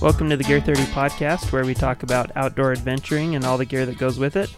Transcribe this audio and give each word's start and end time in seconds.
Welcome 0.00 0.30
to 0.30 0.36
the 0.36 0.44
Gear 0.44 0.60
30 0.62 0.82
podcast, 0.84 1.52
where 1.52 1.64
we 1.64 1.74
talk 1.74 2.02
about 2.02 2.34
outdoor 2.34 2.72
adventuring 2.72 3.34
and 3.34 3.44
all 3.44 3.58
the 3.58 3.66
gear 3.66 3.84
that 3.84 3.98
goes 3.98 4.18
with 4.18 4.34
it. 4.34 4.54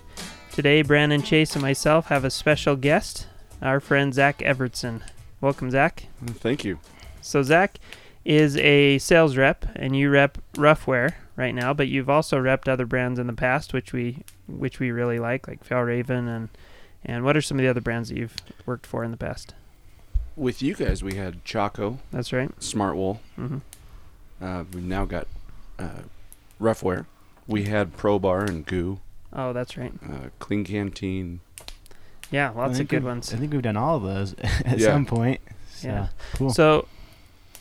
Today, 0.53 0.83
Brandon 0.83 1.21
Chase 1.23 1.55
and 1.55 1.63
myself 1.63 2.07
have 2.07 2.25
a 2.25 2.31
special 2.31 2.77
guest, 2.77 3.27
our 3.61 3.81
friend 3.81 4.15
Zak 4.15 4.39
Evertsen. 4.39 5.03
Welcome, 5.41 5.71
Zak. 5.73 6.07
Thank 6.25 6.65
you. 6.65 6.79
So, 7.23 7.43
Zak 7.43 7.79
is 8.25 8.57
a 8.59 8.99
sales 8.99 9.37
rep, 9.37 9.67
and 9.75 9.97
you 9.97 10.11
rep 10.11 10.39
Ruffwear 10.55 11.15
right 11.35 11.55
now, 11.55 11.75
but 11.75 11.89
you've 11.89 12.11
also 12.11 12.39
repped 12.39 12.69
other 12.69 12.87
brands 12.87 13.19
in 13.19 13.27
the 13.27 13.33
past, 13.33 13.73
which 13.73 13.93
we 13.93 14.19
which 14.47 14.79
we 14.79 14.91
really 14.93 15.19
like, 15.19 15.49
like 15.49 15.67
Fjallraven 15.67 16.29
and 16.29 16.49
and 17.05 17.25
what 17.25 17.37
are 17.37 17.43
some 17.43 17.59
of 17.59 17.63
the 17.65 17.69
other 17.71 17.81
brands 17.81 18.11
that 18.11 18.17
you've 18.19 18.37
worked 18.65 18.87
for 18.87 19.03
in 19.03 19.11
the 19.11 19.17
past? 19.17 19.55
With 20.37 20.63
you 20.63 20.75
guys, 20.75 21.03
we 21.03 21.17
had 21.17 21.45
Chaco, 21.45 21.99
That's 22.13 22.33
right. 22.33 22.51
Smart 22.63 22.95
Wool. 22.95 23.21
hmm 23.35 23.59
Uh, 24.41 24.65
we've 24.73 24.85
now 24.85 25.05
got 25.05 25.27
uh, 25.79 26.03
Ruffwear. 26.61 27.07
We 27.47 27.65
had 27.65 27.97
Pro 27.97 28.19
Bar 28.19 28.45
and 28.45 28.65
Goo, 28.65 29.01
Oh, 29.33 29.53
that's 29.53 29.77
right. 29.77 29.93
uh, 30.09 30.29
Klean 30.39 30.65
Kanteen. 30.65 31.39
Yeah, 32.31 32.51
lots 32.51 32.79
of 32.79 32.89
good 32.89 33.05
ones. 33.05 33.33
I 33.35 33.37
think 33.37 33.53
we've 33.53 33.61
done 33.63 33.77
all 33.77 33.97
of 33.97 34.03
those 34.05 34.35
at 34.65 34.79
Yeah. 34.79 34.87
some 34.89 35.05
point. 35.07 35.41
So, 35.75 35.89
Yeah. 35.89 36.07
Cool. 36.35 36.51
So 36.51 36.87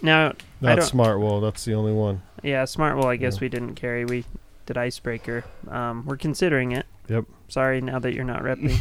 now 0.01 0.27
I 0.29 0.33
Not 0.61 0.75
don't. 0.79 0.85
smart 0.87 1.19
wool, 1.19 1.41
that's 1.41 1.65
the 1.65 1.73
only 1.73 1.91
one. 1.93 2.21
Yeah, 2.43 2.65
smart 2.65 2.95
wool. 2.97 3.07
I 3.07 3.15
guess 3.17 3.35
Yeah. 3.35 3.41
we 3.41 3.49
didn't 3.49 3.75
carry. 3.75 4.05
We 4.05 4.23
did 4.65 4.77
icebreaker. 4.77 5.43
Um, 5.67 6.05
we're 6.05 6.17
considering 6.17 6.71
it. 6.71 6.85
Yep. 7.09 7.25
Sorry, 7.49 7.81
now 7.81 7.99
that 7.99 8.13
you're 8.13 8.23
not 8.23 8.43
repping. 8.43 8.71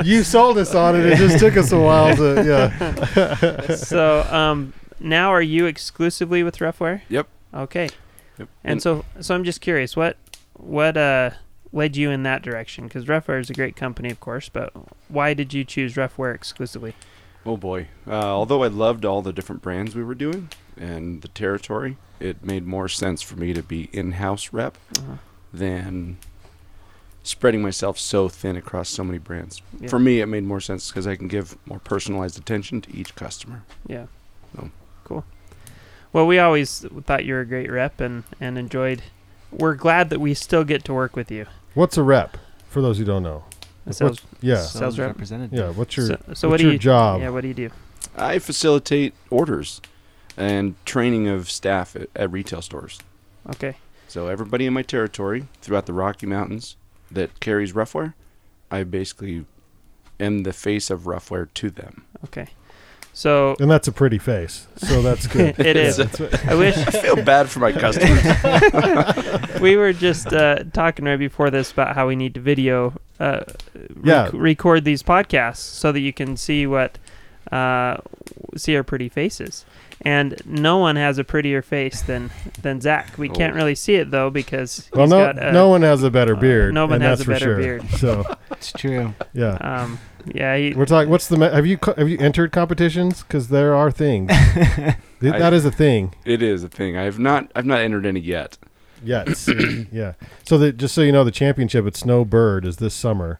You 0.04 0.24
sold 0.24 0.58
us 0.58 0.74
on 0.74 0.96
it. 0.98 1.06
It 1.06 1.16
just 1.18 1.38
took 1.38 1.56
us 1.56 1.70
a 1.72 1.78
while 1.78 2.16
to, 2.16 2.42
yeah. 2.44 3.74
so 3.76 4.22
um, 4.22 4.72
now 4.98 5.30
are 5.30 5.42
you 5.42 5.66
exclusively 5.66 6.42
with 6.42 6.56
Ruffwear? 6.58 7.02
Yep. 7.08 7.28
Okay. 7.54 7.88
Yep. 8.38 8.48
And 8.64 8.82
so, 8.82 9.04
so 9.20 9.34
I'm 9.34 9.44
just 9.44 9.60
curious, 9.60 9.96
what, 9.96 10.16
what 10.54 10.96
uh, 10.96 11.30
led 11.72 11.96
you 11.96 12.10
in 12.10 12.22
that 12.22 12.42
direction? 12.42 12.84
Because 12.84 13.04
Ruffwear 13.06 13.40
is 13.40 13.50
a 13.50 13.54
great 13.54 13.76
company, 13.76 14.10
of 14.10 14.20
course, 14.20 14.48
but 14.48 14.72
why 15.08 15.34
did 15.34 15.52
you 15.52 15.64
choose 15.64 15.94
Ruffwear 15.94 16.34
exclusively? 16.34 16.94
oh 17.46 17.56
boy. 17.56 17.88
Uh, 18.06 18.12
although 18.12 18.62
I 18.62 18.66
loved 18.66 19.04
all 19.06 19.22
the 19.22 19.32
different 19.32 19.62
brands 19.62 19.94
we 19.96 20.04
were 20.04 20.14
doing 20.14 20.50
and 20.76 21.22
the 21.22 21.28
territory, 21.28 21.96
it 22.20 22.44
made 22.44 22.66
more 22.66 22.86
sense 22.88 23.22
for 23.22 23.34
me 23.36 23.54
to 23.54 23.62
be 23.62 23.88
in-house 23.94 24.52
rep 24.52 24.76
Uh-huh. 24.98 25.14
than 25.52 26.18
spreading 27.22 27.62
myself 27.62 27.98
so 27.98 28.28
thin 28.28 28.56
across 28.56 28.88
so 28.90 29.02
many 29.04 29.18
brands. 29.18 29.62
Yeah. 29.78 29.88
For 29.88 29.98
me, 29.98 30.20
it 30.20 30.26
made 30.26 30.44
more 30.44 30.60
sense 30.60 30.88
because 30.90 31.06
I 31.06 31.16
can 31.16 31.28
give 31.28 31.56
more 31.66 31.78
personalized 31.78 32.38
attention 32.38 32.80
to 32.82 32.94
each 32.96 33.14
customer. 33.14 33.62
Yeah. 33.86 34.06
No. 34.56 34.70
Cool. 35.04 35.24
Well, 36.12 36.26
we 36.26 36.38
always 36.38 36.80
thought 37.04 37.24
you 37.24 37.34
were 37.34 37.40
a 37.40 37.46
great 37.46 37.70
rep 37.70 38.00
and, 38.00 38.24
and 38.40 38.58
enjoyed. 38.58 39.02
We're 39.52 39.74
glad 39.74 40.10
that 40.10 40.20
we 40.20 40.34
still 40.34 40.64
get 40.64 40.84
to 40.84 40.94
work 40.94 41.14
with 41.16 41.30
you. 41.30 41.46
What's 41.74 41.96
a 41.96 42.02
rep, 42.02 42.36
for 42.68 42.80
those 42.82 42.98
who 42.98 43.04
don't 43.04 43.22
know? 43.22 43.44
That 43.84 43.86
What's- 43.86 43.98
sounds- 43.98 44.22
yeah. 44.40 44.56
Sales 44.60 44.98
rep. 44.98 45.08
representative. 45.08 45.58
Yeah, 45.58 45.70
what's 45.70 45.96
your, 45.96 46.06
so, 46.06 46.16
so 46.16 46.28
what's 46.28 46.42
what 46.44 46.56
do 46.58 46.64
your 46.64 46.72
you 46.74 46.78
job? 46.78 47.20
Yeah, 47.20 47.30
what 47.30 47.42
do 47.42 47.48
you 47.48 47.54
do? 47.54 47.70
I 48.16 48.38
facilitate 48.40 49.14
orders 49.30 49.80
and 50.36 50.74
training 50.84 51.28
of 51.28 51.50
staff 51.50 51.94
at, 51.96 52.08
at 52.16 52.30
retail 52.32 52.62
stores. 52.62 52.98
Okay. 53.50 53.76
So 54.08 54.26
everybody 54.28 54.66
in 54.66 54.72
my 54.72 54.82
territory 54.82 55.46
throughout 55.62 55.86
the 55.86 55.92
Rocky 55.92 56.26
Mountains 56.26 56.76
that 57.10 57.38
carries 57.40 57.72
Ruffwear, 57.72 58.14
I 58.70 58.82
basically 58.84 59.44
am 60.18 60.42
the 60.42 60.52
face 60.52 60.90
of 60.90 61.02
Ruffwear 61.02 61.48
to 61.54 61.70
them. 61.70 62.04
Okay. 62.24 62.48
So 63.12 63.56
And 63.60 63.70
that's 63.70 63.88
a 63.88 63.92
pretty 63.92 64.18
face, 64.18 64.66
so 64.76 65.02
that's 65.02 65.26
good. 65.26 65.58
it 65.60 65.76
is. 65.76 65.98
I 66.46 66.54
wish 66.54 66.76
I 66.86 66.90
feel 66.90 67.16
bad 67.16 67.48
for 67.48 67.58
my 67.60 67.72
customers. 67.72 69.60
we 69.60 69.76
were 69.76 69.92
just 69.92 70.32
uh, 70.32 70.64
talking 70.72 71.04
right 71.04 71.18
before 71.18 71.50
this 71.50 71.72
about 71.72 71.94
how 71.94 72.06
we 72.06 72.16
need 72.16 72.34
to 72.34 72.40
video, 72.40 72.94
uh, 73.18 73.40
Yeah. 74.02 74.24
rec- 74.24 74.32
record 74.32 74.84
these 74.84 75.02
podcasts 75.02 75.56
so 75.58 75.92
that 75.92 76.00
you 76.00 76.12
can 76.12 76.36
see 76.36 76.66
what, 76.66 76.98
uh, 77.52 77.96
see 78.56 78.76
our 78.76 78.84
pretty 78.84 79.08
faces. 79.08 79.64
And 80.02 80.40
no 80.46 80.78
one 80.78 80.96
has 80.96 81.18
a 81.18 81.24
prettier 81.24 81.60
face 81.60 82.00
than 82.00 82.30
than 82.62 82.80
Zak. 82.80 83.18
We 83.18 83.28
can't 83.28 83.52
Oh. 83.52 83.56
really 83.56 83.74
see 83.74 83.96
it 83.96 84.10
though 84.10 84.30
because 84.30 84.88
Well, 84.94 85.06
no, 85.06 85.18
got 85.26 85.38
uh, 85.38 85.50
no 85.52 85.68
one 85.68 85.82
has 85.82 86.02
a 86.02 86.10
better 86.10 86.34
uh, 86.36 86.40
beard. 86.40 86.72
no 86.72 86.86
one 86.86 86.94
and 86.94 87.02
has 87.02 87.18
that's 87.18 87.22
a 87.22 87.24
for 87.26 87.30
better 87.32 87.44
sure. 87.44 87.56
beard. 87.58 87.88
So, 87.98 88.36
It's 88.52 88.72
true. 88.72 89.14
yeah. 89.34 89.58
Um, 89.60 89.98
yeah, 90.34 90.56
he, 90.56 90.72
We're 90.74 90.86
talking. 90.86 91.10
What's 91.10 91.28
the? 91.28 91.36
Have 91.50 91.66
you 91.66 91.78
have 91.98 92.08
you 92.08 92.18
entered 92.18 92.50
competitions? 92.52 93.22
Because 93.22 93.48
there 93.48 93.74
are 93.74 93.90
things. 93.90 94.30
Th- 94.54 94.94
I- 95.34 95.38
that 95.38 95.52
is 95.52 95.64
a 95.66 95.70
thing. 95.70 96.14
it 96.24 96.42
is 96.42 96.62
a 96.64 96.68
thing. 96.68 96.96
I 96.96 97.02
have 97.04 97.18
not. 97.18 97.50
I've 97.54 97.66
not 97.66 97.80
entered 97.80 98.06
any 98.06 98.20
yet. 98.20 98.56
Yes. 99.04 99.48
yeah. 99.92 100.14
So 100.44 100.56
that 100.58 100.76
just 100.78 100.94
so 100.94 101.02
you 101.02 101.12
know, 101.12 101.24
the 101.24 101.30
championship 101.30 101.86
at 101.86 101.96
Snowbird 101.96 102.64
is 102.64 102.76
this 102.78 102.94
summer. 102.94 103.38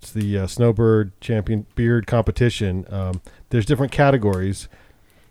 It's 0.00 0.12
the 0.12 0.38
uh, 0.38 0.46
Snowbird 0.46 1.10
Champion 1.20 1.66
Beard 1.74 2.06
Competition. 2.06 2.84
Um, 2.88 3.20
there's 3.50 3.66
different 3.66 3.90
categories. 3.92 4.68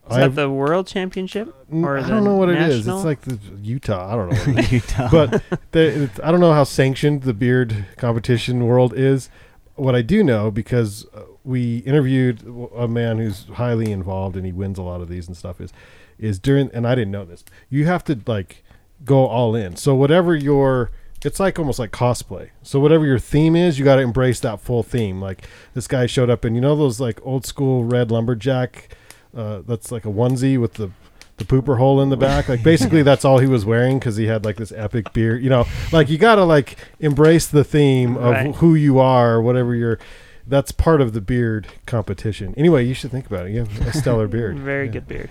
Is 0.10 0.18
that 0.18 0.36
the 0.36 0.50
world 0.50 0.88
championship? 0.88 1.54
Or 1.72 1.98
I 1.98 2.08
don't 2.08 2.24
know 2.24 2.36
what 2.36 2.50
it 2.50 2.60
is. 2.62 2.86
national? 2.86 2.98
It's 2.98 3.06
like 3.06 3.22
the 3.22 3.40
Utah. 3.62 4.12
I 4.12 4.16
don't 4.16 4.30
know. 4.30 4.54
What 4.54 4.66
it 4.66 4.66
is. 4.66 4.72
Utah. 4.72 5.10
but 5.12 5.44
the, 5.72 6.04
it's, 6.04 6.20
I 6.22 6.32
don't 6.32 6.40
know 6.40 6.54
how 6.54 6.64
sanctioned 6.64 7.24
the 7.24 7.34
beard 7.34 7.86
competition 7.98 8.66
world 8.66 8.94
is. 8.96 9.30
What 9.76 9.96
I 9.96 10.02
do 10.02 10.24
know, 10.24 10.50
because 10.50 11.06
uh, 11.14 11.24
we 11.44 11.80
interviewed 11.80 12.44
a 12.76 12.88
man 12.88 13.18
who's 13.18 13.46
highly 13.54 13.92
involved 13.92 14.36
and 14.36 14.46
he 14.46 14.52
wins 14.52 14.78
a 14.78 14.84
lot 14.84 15.02
of 15.02 15.10
these 15.10 15.28
and 15.28 15.36
stuff, 15.36 15.62
is 15.62 15.72
is 16.18 16.40
during 16.40 16.72
and 16.74 16.88
I 16.88 16.96
didn't 16.96 17.12
know 17.12 17.26
this. 17.26 17.44
You 17.70 17.86
have 17.86 18.04
to 18.06 18.20
like 18.26 18.64
go 19.06 19.28
all 19.28 19.56
in. 19.56 19.76
So 19.76 19.94
whatever 19.94 20.36
your 20.36 20.92
it's 21.26 21.40
like 21.40 21.60
almost 21.60 21.80
like 21.80 21.92
cosplay. 21.92 22.50
So 22.64 22.80
whatever 22.80 23.06
your 23.06 23.20
theme 23.20 23.56
is, 23.56 23.78
you 23.78 23.86
got 23.86 23.96
to 23.96 24.02
embrace 24.02 24.40
that 24.42 24.62
full 24.62 24.84
theme. 24.84 25.20
Like 25.20 25.46
this 25.74 25.88
guy 25.88 26.06
showed 26.06 26.30
up 26.30 26.46
and 26.46 26.56
you 26.56 26.62
know 26.62 26.76
those 26.76 27.00
like 27.00 27.20
old 27.24 27.46
school 27.46 27.84
red 27.84 28.12
lumberjack 28.12 28.96
uh, 29.38 29.62
that's 29.68 29.92
like 29.92 30.06
a 30.06 30.10
onesie 30.10 30.60
with 30.60 30.74
the 30.74 30.90
the 31.38 31.46
pooper 31.46 31.78
hole 31.78 32.02
in 32.02 32.10
the 32.10 32.18
back. 32.18 32.50
Like 32.50 32.64
basically 32.64 33.04
that's 33.04 33.24
all 33.24 33.38
he 33.38 33.46
was 33.48 33.64
wearing 33.64 34.00
because 34.00 34.16
he 34.18 34.26
had 34.26 34.44
like 34.44 34.56
this 34.56 34.72
epic 34.72 35.14
beard. 35.14 35.44
You 35.44 35.50
know, 35.52 35.66
like 35.92 36.10
you 36.10 36.18
gotta 36.18 36.44
like 36.44 36.78
embrace 37.00 37.46
the 37.48 37.64
theme 37.64 38.18
of 38.18 38.32
Right. 38.34 38.56
who 38.56 38.74
you 38.76 38.98
are, 39.00 39.40
whatever 39.42 39.76
you're. 39.76 40.00
That's 40.48 40.72
part 40.72 41.02
of 41.02 41.12
the 41.14 41.22
beard 41.22 41.68
competition. 41.86 42.54
Anyway, 42.58 42.86
you 42.86 42.94
should 42.94 43.12
think 43.12 43.28
about 43.28 43.46
it. 43.48 43.52
You 43.52 43.60
have 43.66 43.88
a 43.88 43.92
stellar 43.94 44.28
beard. 44.28 44.58
Very 44.74 44.86
Yeah. 44.88 44.92
good 44.94 45.08
beard. 45.08 45.30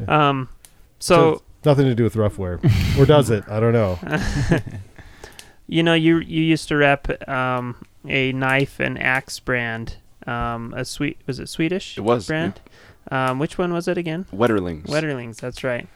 Yeah. 0.00 0.28
Um, 0.28 0.48
so 0.98 1.42
Nothing 1.64 1.86
to 1.86 1.94
do 1.94 2.04
with 2.04 2.14
Ruffwear, 2.14 2.58
or 2.98 3.06
does 3.06 3.28
it? 3.30 3.44
I 3.48 3.58
don't 3.60 3.72
know. 3.72 3.98
you 5.66 5.82
know, 5.82 5.94
you 5.94 6.18
you 6.18 6.42
used 6.42 6.68
to 6.68 6.76
rep 6.76 7.28
um, 7.28 7.76
a 8.08 8.32
knife 8.32 8.78
and 8.80 9.00
axe 9.00 9.38
brand. 9.40 9.96
Um, 10.26 10.72
a 10.76 10.84
sweet 10.84 11.18
was 11.26 11.38
it 11.40 11.48
Swedish? 11.48 11.98
It 11.98 12.02
was, 12.02 12.26
brand. 12.26 12.60
Um, 13.10 13.38
which 13.38 13.56
one 13.58 13.72
was 13.72 13.86
it 13.88 13.96
again? 13.98 14.26
Wetterlings. 14.32 14.86
Wetterlings. 14.86 15.36
That's 15.36 15.62
right. 15.62 15.86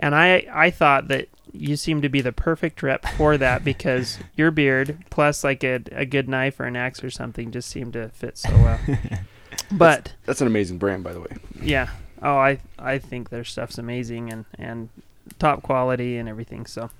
And 0.00 0.14
I 0.14 0.46
I 0.52 0.70
thought 0.70 1.08
that 1.08 1.28
you 1.52 1.76
seemed 1.76 2.02
to 2.02 2.08
be 2.08 2.20
the 2.20 2.32
perfect 2.32 2.82
rep 2.82 3.06
for 3.16 3.36
that 3.38 3.64
because 3.70 4.18
your 4.34 4.50
beard 4.50 4.98
plus 5.10 5.44
like 5.44 5.62
a 5.62 5.80
a 5.92 6.04
good 6.06 6.28
knife 6.28 6.58
or 6.60 6.64
an 6.64 6.76
axe 6.76 7.04
or 7.04 7.10
something 7.10 7.50
just 7.50 7.68
seemed 7.68 7.92
to 7.92 8.08
fit 8.10 8.38
so 8.38 8.50
well. 8.50 8.80
but 9.72 10.14
That's 10.26 10.40
an 10.40 10.46
amazing 10.46 10.78
brand, 10.78 11.04
by 11.04 11.12
the 11.12 11.20
way. 11.20 11.36
yeah. 11.60 11.90
Oh, 12.22 12.36
I 12.36 12.58
I 12.78 12.98
think 12.98 13.28
their 13.28 13.44
stuff's 13.44 13.76
amazing 13.78 14.32
and 14.32 14.44
and 14.58 14.88
top 15.38 15.62
quality 15.62 16.16
and 16.16 16.28
everything. 16.28 16.64
So, 16.66 16.90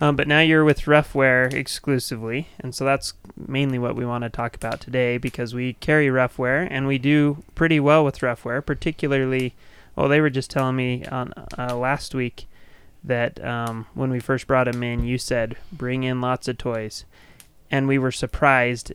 um, 0.00 0.16
but 0.16 0.26
now 0.26 0.40
you're 0.40 0.64
with 0.64 0.82
Ruffwear 0.82 1.52
exclusively, 1.52 2.48
and 2.58 2.74
so 2.74 2.84
that's 2.84 3.12
mainly 3.36 3.78
what 3.78 3.96
we 3.96 4.06
want 4.06 4.24
to 4.24 4.30
talk 4.30 4.56
about 4.56 4.80
today 4.80 5.18
because 5.18 5.54
we 5.54 5.74
carry 5.74 6.06
Ruffwear 6.06 6.66
and 6.70 6.86
we 6.86 6.98
do 6.98 7.42
pretty 7.54 7.78
well 7.78 8.04
with 8.04 8.20
Ruffwear, 8.20 8.64
particularly. 8.64 9.54
Well, 9.96 10.08
they 10.08 10.20
were 10.20 10.30
just 10.30 10.50
telling 10.50 10.76
me 10.76 11.04
on 11.04 11.34
uh, 11.58 11.76
last 11.76 12.14
week 12.14 12.46
that 13.04 13.42
um, 13.44 13.86
when 13.94 14.10
we 14.10 14.20
first 14.20 14.46
brought 14.46 14.68
him 14.68 14.82
in, 14.82 15.04
you 15.04 15.18
said 15.18 15.56
bring 15.72 16.02
in 16.02 16.20
lots 16.20 16.48
of 16.48 16.58
toys, 16.58 17.04
and 17.70 17.86
we 17.86 17.98
were 17.98 18.12
surprised. 18.12 18.92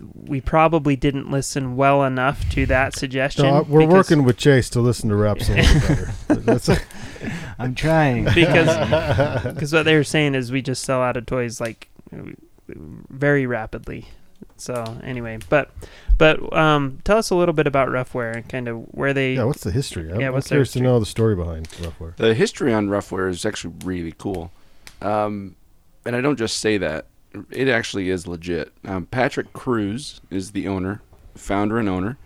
We 0.00 0.40
probably 0.40 0.94
didn't 0.96 1.30
listen 1.30 1.76
well 1.76 2.04
enough 2.04 2.48
to 2.50 2.66
that 2.66 2.94
suggestion. 2.94 3.46
No, 3.46 3.62
we're 3.68 3.86
working 3.86 4.24
with 4.24 4.36
Chase 4.36 4.68
to 4.70 4.80
listen 4.80 5.08
to 5.08 5.16
raps 5.16 5.48
a 5.48 5.54
little 5.54 5.80
better. 5.80 6.12
That's 6.28 6.68
I'm 7.58 7.74
trying. 7.74 8.24
because 8.24 9.44
because 9.54 9.72
what 9.72 9.84
they 9.84 9.94
were 9.94 10.04
saying 10.04 10.34
is 10.34 10.52
we 10.52 10.60
just 10.62 10.84
sell 10.84 11.00
out 11.00 11.16
of 11.16 11.26
toys 11.26 11.60
like 11.60 11.88
very 12.68 13.46
rapidly. 13.46 14.06
So 14.58 14.98
anyway, 15.02 15.38
but 15.48 15.70
but 16.18 16.54
um, 16.54 17.00
tell 17.04 17.18
us 17.18 17.30
a 17.30 17.34
little 17.34 17.52
bit 17.52 17.66
about 17.66 17.88
Ruffwear 17.88 18.36
and 18.36 18.48
kind 18.48 18.68
of 18.68 18.80
where 18.92 19.12
they. 19.12 19.34
yeah. 19.34 19.44
What's 19.44 19.64
the 19.64 19.70
history? 19.70 20.10
I'm, 20.10 20.20
Yeah, 20.20 20.28
I'm 20.28 20.34
what's 20.34 20.48
their 20.48 20.56
curious 20.56 20.72
to 20.72 20.80
know 20.80 20.98
the 20.98 21.06
story 21.06 21.36
behind 21.36 21.68
Ruffwear. 21.70 22.16
The 22.16 22.34
history 22.34 22.72
on 22.72 22.88
Ruffwear 22.88 23.30
is 23.30 23.44
actually 23.44 23.74
really 23.84 24.12
cool. 24.16 24.50
Um, 25.02 25.56
and 26.04 26.16
I 26.16 26.20
don't 26.20 26.36
just 26.36 26.58
say 26.58 26.78
that. 26.78 27.06
It 27.50 27.68
actually 27.68 28.10
is 28.10 28.26
legit. 28.26 28.72
Um, 28.84 29.06
Patrick 29.06 29.52
Kruse 29.52 30.20
is 30.30 30.52
the 30.52 30.68
owner, 30.68 31.02
founder 31.34 31.78
and 31.78 31.88
owner. 31.88 32.16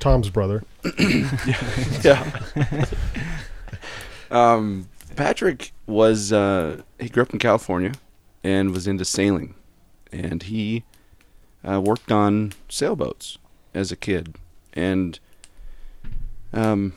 Tom's 0.00 0.30
brother. 0.30 0.64
yeah. 2.02 2.30
um, 4.30 4.88
Patrick 5.16 5.72
was 5.86 6.32
uh, 6.32 6.82
he 6.98 7.08
grew 7.08 7.22
up 7.22 7.32
in 7.32 7.38
California 7.38 7.92
and 8.44 8.70
was 8.70 8.86
into 8.86 9.04
sailing, 9.04 9.54
and 10.12 10.44
he 10.44 10.84
uh, 11.68 11.80
worked 11.80 12.12
on 12.12 12.52
sailboats 12.68 13.38
as 13.74 13.90
a 13.90 13.96
kid, 13.96 14.36
and 14.72 15.18
um, 16.52 16.92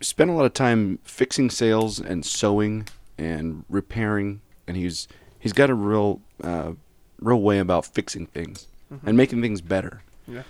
spent 0.00 0.30
a 0.30 0.32
lot 0.32 0.44
of 0.44 0.54
time 0.54 0.98
fixing 1.04 1.50
sails 1.50 1.98
and 1.98 2.24
sewing 2.24 2.88
and 3.16 3.64
repairing, 3.68 4.40
and 4.68 4.76
he's 4.76 5.08
he's 5.40 5.52
got 5.52 5.70
a 5.70 5.74
real 5.74 6.20
uh, 6.42 6.72
real 7.20 7.40
way 7.40 7.58
about 7.58 7.86
fixing 7.86 8.26
things 8.26 8.68
and 9.04 9.16
making 9.16 9.42
things 9.42 9.60
better. 9.60 10.02
Yeah. 10.26 10.42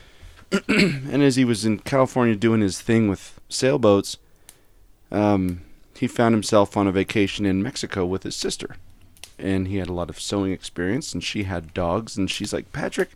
and 0.69 1.23
as 1.23 1.37
he 1.37 1.45
was 1.45 1.65
in 1.65 1.79
California 1.81 2.35
doing 2.35 2.61
his 2.61 2.81
thing 2.81 3.09
with 3.09 3.41
sailboats, 3.49 4.17
um, 5.11 5.63
he 5.97 6.07
found 6.07 6.35
himself 6.35 6.77
on 6.77 6.87
a 6.87 6.93
vacation 6.93 7.45
in 7.45 7.63
Mexico 7.63 8.07
with 8.07 8.23
his 8.23 8.37
sister. 8.37 8.77
And 9.39 9.69
he 9.69 9.77
had 9.77 9.89
a 9.89 9.93
lot 9.93 10.11
of 10.11 10.21
sewing 10.21 10.53
experience, 10.53 11.13
and 11.13 11.23
she 11.23 11.45
had 11.45 11.75
dogs. 11.75 12.17
And 12.17 12.31
she's 12.31 12.53
like, 12.53 12.73
Patrick, 12.73 13.11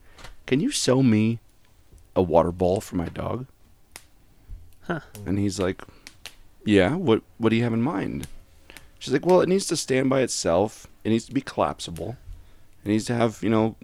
can 0.47 0.61
you 0.61 0.71
sew 0.71 1.03
me 1.03 1.41
a 2.15 2.23
water 2.23 2.53
ball 2.53 2.81
for 2.81 2.97
my 2.97 3.09
dog? 3.09 3.47
Huh. 4.83 5.01
And 5.27 5.39
he's 5.39 5.59
like, 5.59 5.83
Yeah, 6.65 6.95
what, 6.95 7.23
what 7.39 7.49
do 7.51 7.57
you 7.57 7.63
have 7.65 7.73
in 7.73 7.83
mind? 7.83 8.27
She's 8.99 9.13
like, 9.13 9.27
Well, 9.27 9.41
it 9.41 9.49
needs 9.49 9.67
to 9.67 9.77
stand 9.77 10.11
by 10.11 10.21
itself, 10.21 10.87
it 11.05 11.11
needs 11.11 11.27
to 11.27 11.33
be 11.33 11.41
collapsible, 11.41 12.17
it 12.85 12.89
needs 12.89 13.05
to 13.07 13.15
have, 13.15 13.43
you 13.43 13.51
know, 13.51 13.77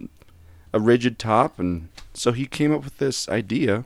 a 0.73 0.79
rigid 0.79 1.19
top. 1.19 1.59
And 1.59 1.89
so 2.13 2.31
he 2.31 2.45
came 2.45 2.73
up 2.73 2.83
with 2.83 2.97
this 2.97 3.27
idea, 3.29 3.85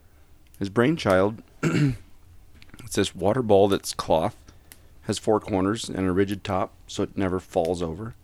his 0.60 0.70
brainchild. 0.70 1.42
it's 1.64 2.96
this 2.96 3.16
water 3.16 3.42
ball 3.42 3.68
that's 3.68 3.94
cloth, 3.94 4.36
has 5.04 5.20
four 5.20 5.40
corners 5.40 5.90
and 5.90 6.08
a 6.08 6.12
rigid 6.12 6.44
top, 6.44 6.74
so 6.88 7.04
it 7.04 7.18
never 7.18 7.40
falls 7.40 7.82
over. 7.82 8.16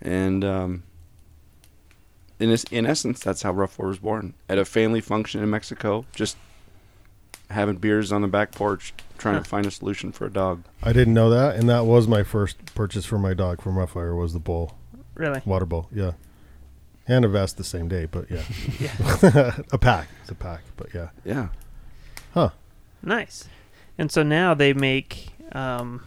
And 0.00 0.44
um, 0.44 0.82
in 2.38 2.50
this, 2.50 2.64
in 2.64 2.86
essence, 2.86 3.20
that's 3.20 3.42
how 3.42 3.52
Ruffwear 3.52 3.86
was 3.86 3.98
born. 3.98 4.34
At 4.48 4.58
a 4.58 4.64
family 4.64 5.00
function 5.00 5.42
in 5.42 5.50
Mexico, 5.50 6.04
just 6.14 6.36
having 7.50 7.76
beers 7.76 8.12
on 8.12 8.22
the 8.22 8.28
back 8.28 8.52
porch, 8.52 8.94
trying 9.18 9.42
to 9.42 9.48
find 9.48 9.66
a 9.66 9.70
solution 9.70 10.12
for 10.12 10.26
a 10.26 10.30
dog. 10.30 10.62
I 10.82 10.92
didn't 10.92 11.14
know 11.14 11.30
that, 11.30 11.56
and 11.56 11.68
that 11.68 11.84
was 11.86 12.08
my 12.08 12.22
first 12.22 12.74
purchase 12.74 13.04
for 13.04 13.18
my 13.18 13.34
dog 13.34 13.60
from 13.62 13.74
Ruffwear 13.76 14.16
was 14.18 14.32
the 14.32 14.38
bowl, 14.40 14.74
Really? 15.14 15.42
water 15.44 15.66
bowl. 15.66 15.88
Yeah, 15.92 16.12
and 17.06 17.24
a 17.24 17.28
vest 17.28 17.56
the 17.58 17.64
same 17.64 17.88
day, 17.88 18.06
but 18.06 18.30
yeah, 18.30 18.42
Yeah. 18.80 19.60
a 19.72 19.78
pack. 19.78 20.08
It's 20.22 20.30
a 20.30 20.34
pack, 20.34 20.62
but 20.76 20.94
yeah. 20.94 21.08
Yeah. 21.24 21.48
Huh. 22.34 22.50
Nice. 23.02 23.48
And 23.98 24.10
so 24.10 24.22
now 24.22 24.54
they 24.54 24.72
make 24.72 25.28
um, 25.52 26.04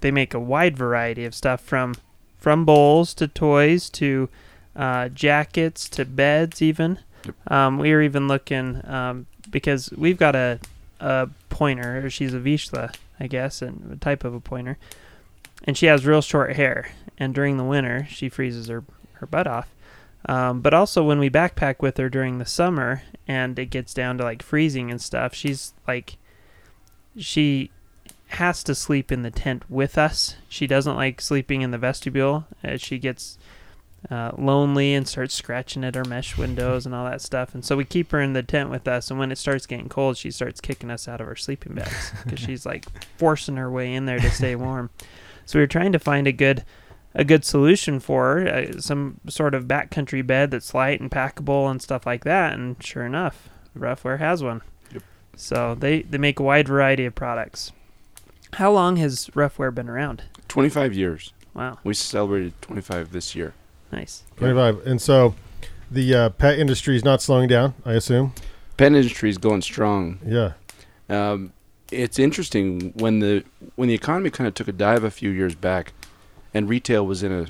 they 0.00 0.10
make 0.10 0.34
a 0.34 0.40
wide 0.40 0.76
variety 0.76 1.24
of 1.24 1.34
stuff 1.34 1.60
from 1.60 1.94
from 2.36 2.64
bowls 2.64 3.14
to 3.14 3.28
toys 3.28 3.88
to 3.90 4.28
uh, 4.74 5.08
jackets 5.10 5.88
to 5.90 6.04
beds 6.04 6.60
even. 6.60 6.98
Yep. 7.24 7.50
Um, 7.52 7.78
we 7.78 7.92
were 7.92 8.02
even 8.02 8.26
looking 8.26 8.80
um, 8.86 9.26
because 9.50 9.90
we've 9.96 10.18
got 10.18 10.34
a 10.34 10.60
a 11.00 11.28
pointer. 11.48 12.08
She's 12.10 12.34
a 12.34 12.40
Vizsla, 12.40 12.94
I 13.20 13.26
guess, 13.26 13.62
and 13.62 13.92
a 13.92 13.96
type 13.96 14.24
of 14.24 14.34
a 14.34 14.40
pointer, 14.40 14.78
and 15.64 15.76
she 15.76 15.86
has 15.86 16.06
real 16.06 16.22
short 16.22 16.56
hair. 16.56 16.90
And 17.18 17.34
during 17.34 17.56
the 17.56 17.64
winter, 17.64 18.06
she 18.10 18.28
freezes 18.28 18.68
her 18.68 18.84
her 19.14 19.26
butt 19.26 19.46
off. 19.46 19.68
Um, 20.26 20.60
but 20.60 20.72
also 20.72 21.04
when 21.04 21.18
we 21.18 21.28
backpack 21.28 21.80
with 21.80 21.98
her 21.98 22.08
during 22.08 22.38
the 22.38 22.46
summer 22.46 23.02
and 23.28 23.58
it 23.58 23.66
gets 23.66 23.92
down 23.92 24.16
to 24.18 24.24
like 24.24 24.42
freezing 24.42 24.90
and 24.90 25.00
stuff, 25.00 25.34
she's 25.34 25.74
like, 25.86 26.16
she 27.16 27.70
has 28.28 28.64
to 28.64 28.74
sleep 28.74 29.12
in 29.12 29.22
the 29.22 29.30
tent 29.30 29.68
with 29.70 29.98
us. 29.98 30.36
She 30.48 30.66
doesn't 30.66 30.96
like 30.96 31.20
sleeping 31.20 31.62
in 31.62 31.72
the 31.72 31.78
vestibule. 31.78 32.46
Uh, 32.64 32.78
she 32.78 32.98
gets 32.98 33.38
uh, 34.10 34.32
lonely 34.36 34.94
and 34.94 35.08
starts 35.08 35.34
scratching 35.34 35.84
at 35.84 35.96
our 35.96 36.04
mesh 36.04 36.36
windows 36.36 36.84
and 36.86 36.94
all 36.94 37.04
that 37.04 37.22
stuff. 37.22 37.54
And 37.54 37.64
so 37.64 37.76
we 37.76 37.84
keep 37.84 38.10
her 38.12 38.20
in 38.20 38.32
the 38.32 38.42
tent 38.42 38.70
with 38.70 38.86
us. 38.86 39.10
And 39.10 39.18
when 39.18 39.32
it 39.32 39.38
starts 39.38 39.66
getting 39.66 39.88
cold, 39.88 40.16
she 40.16 40.30
starts 40.30 40.60
kicking 40.60 40.90
us 40.90 41.08
out 41.08 41.20
of 41.20 41.28
our 41.28 41.36
sleeping 41.36 41.74
bags 41.74 42.12
because 42.24 42.40
she's 42.40 42.66
like 42.66 42.86
forcing 43.18 43.56
her 43.56 43.70
way 43.70 43.94
in 43.94 44.04
there 44.04 44.18
to 44.18 44.30
stay 44.30 44.54
warm. 44.54 44.90
So 45.46 45.58
we 45.58 45.62
were 45.62 45.68
trying 45.68 45.92
to 45.92 45.98
find 45.98 46.26
a 46.26 46.32
good 46.32 46.64
a 47.14 47.24
good 47.24 47.44
solution 47.44 48.00
for 48.00 48.40
her, 48.40 48.48
uh, 48.48 48.80
some 48.80 49.20
sort 49.28 49.54
of 49.54 49.66
backcountry 49.66 50.26
bed 50.26 50.50
that's 50.50 50.74
light 50.74 51.00
and 51.00 51.10
packable 51.10 51.70
and 51.70 51.80
stuff 51.80 52.04
like 52.04 52.24
that. 52.24 52.54
And 52.54 52.82
sure 52.82 53.06
enough, 53.06 53.48
Ruffwear 53.78 54.18
has 54.18 54.42
one. 54.42 54.62
Yep. 54.92 55.02
So 55.36 55.76
they, 55.76 56.02
they 56.02 56.18
make 56.18 56.40
a 56.40 56.42
wide 56.42 56.66
variety 56.66 57.04
of 57.04 57.14
products. 57.14 57.70
How 58.54 58.72
long 58.72 58.96
has 58.96 59.28
Ruffwear 59.28 59.72
been 59.72 59.88
around? 59.88 60.24
25 60.48 60.94
years. 60.94 61.32
Wow, 61.54 61.78
We 61.84 61.94
celebrated 61.94 62.60
25 62.62 63.12
this 63.12 63.36
year. 63.36 63.54
Nice. 63.92 64.24
Twenty-five, 64.36 64.86
and 64.86 65.00
so 65.00 65.34
the 65.90 66.14
uh, 66.14 66.30
pet 66.30 66.58
industry 66.58 66.96
is 66.96 67.04
not 67.04 67.22
slowing 67.22 67.48
down. 67.48 67.74
I 67.84 67.92
assume. 67.92 68.34
Pet 68.76 68.88
industry 68.88 69.30
is 69.30 69.38
going 69.38 69.62
strong. 69.62 70.18
Yeah. 70.26 70.54
Um, 71.08 71.52
it's 71.92 72.18
interesting 72.18 72.92
when 72.96 73.20
the 73.20 73.44
when 73.76 73.88
the 73.88 73.94
economy 73.94 74.30
kind 74.30 74.48
of 74.48 74.54
took 74.54 74.68
a 74.68 74.72
dive 74.72 75.04
a 75.04 75.10
few 75.10 75.30
years 75.30 75.54
back, 75.54 75.92
and 76.52 76.68
retail 76.68 77.06
was 77.06 77.22
in 77.22 77.32
a 77.32 77.46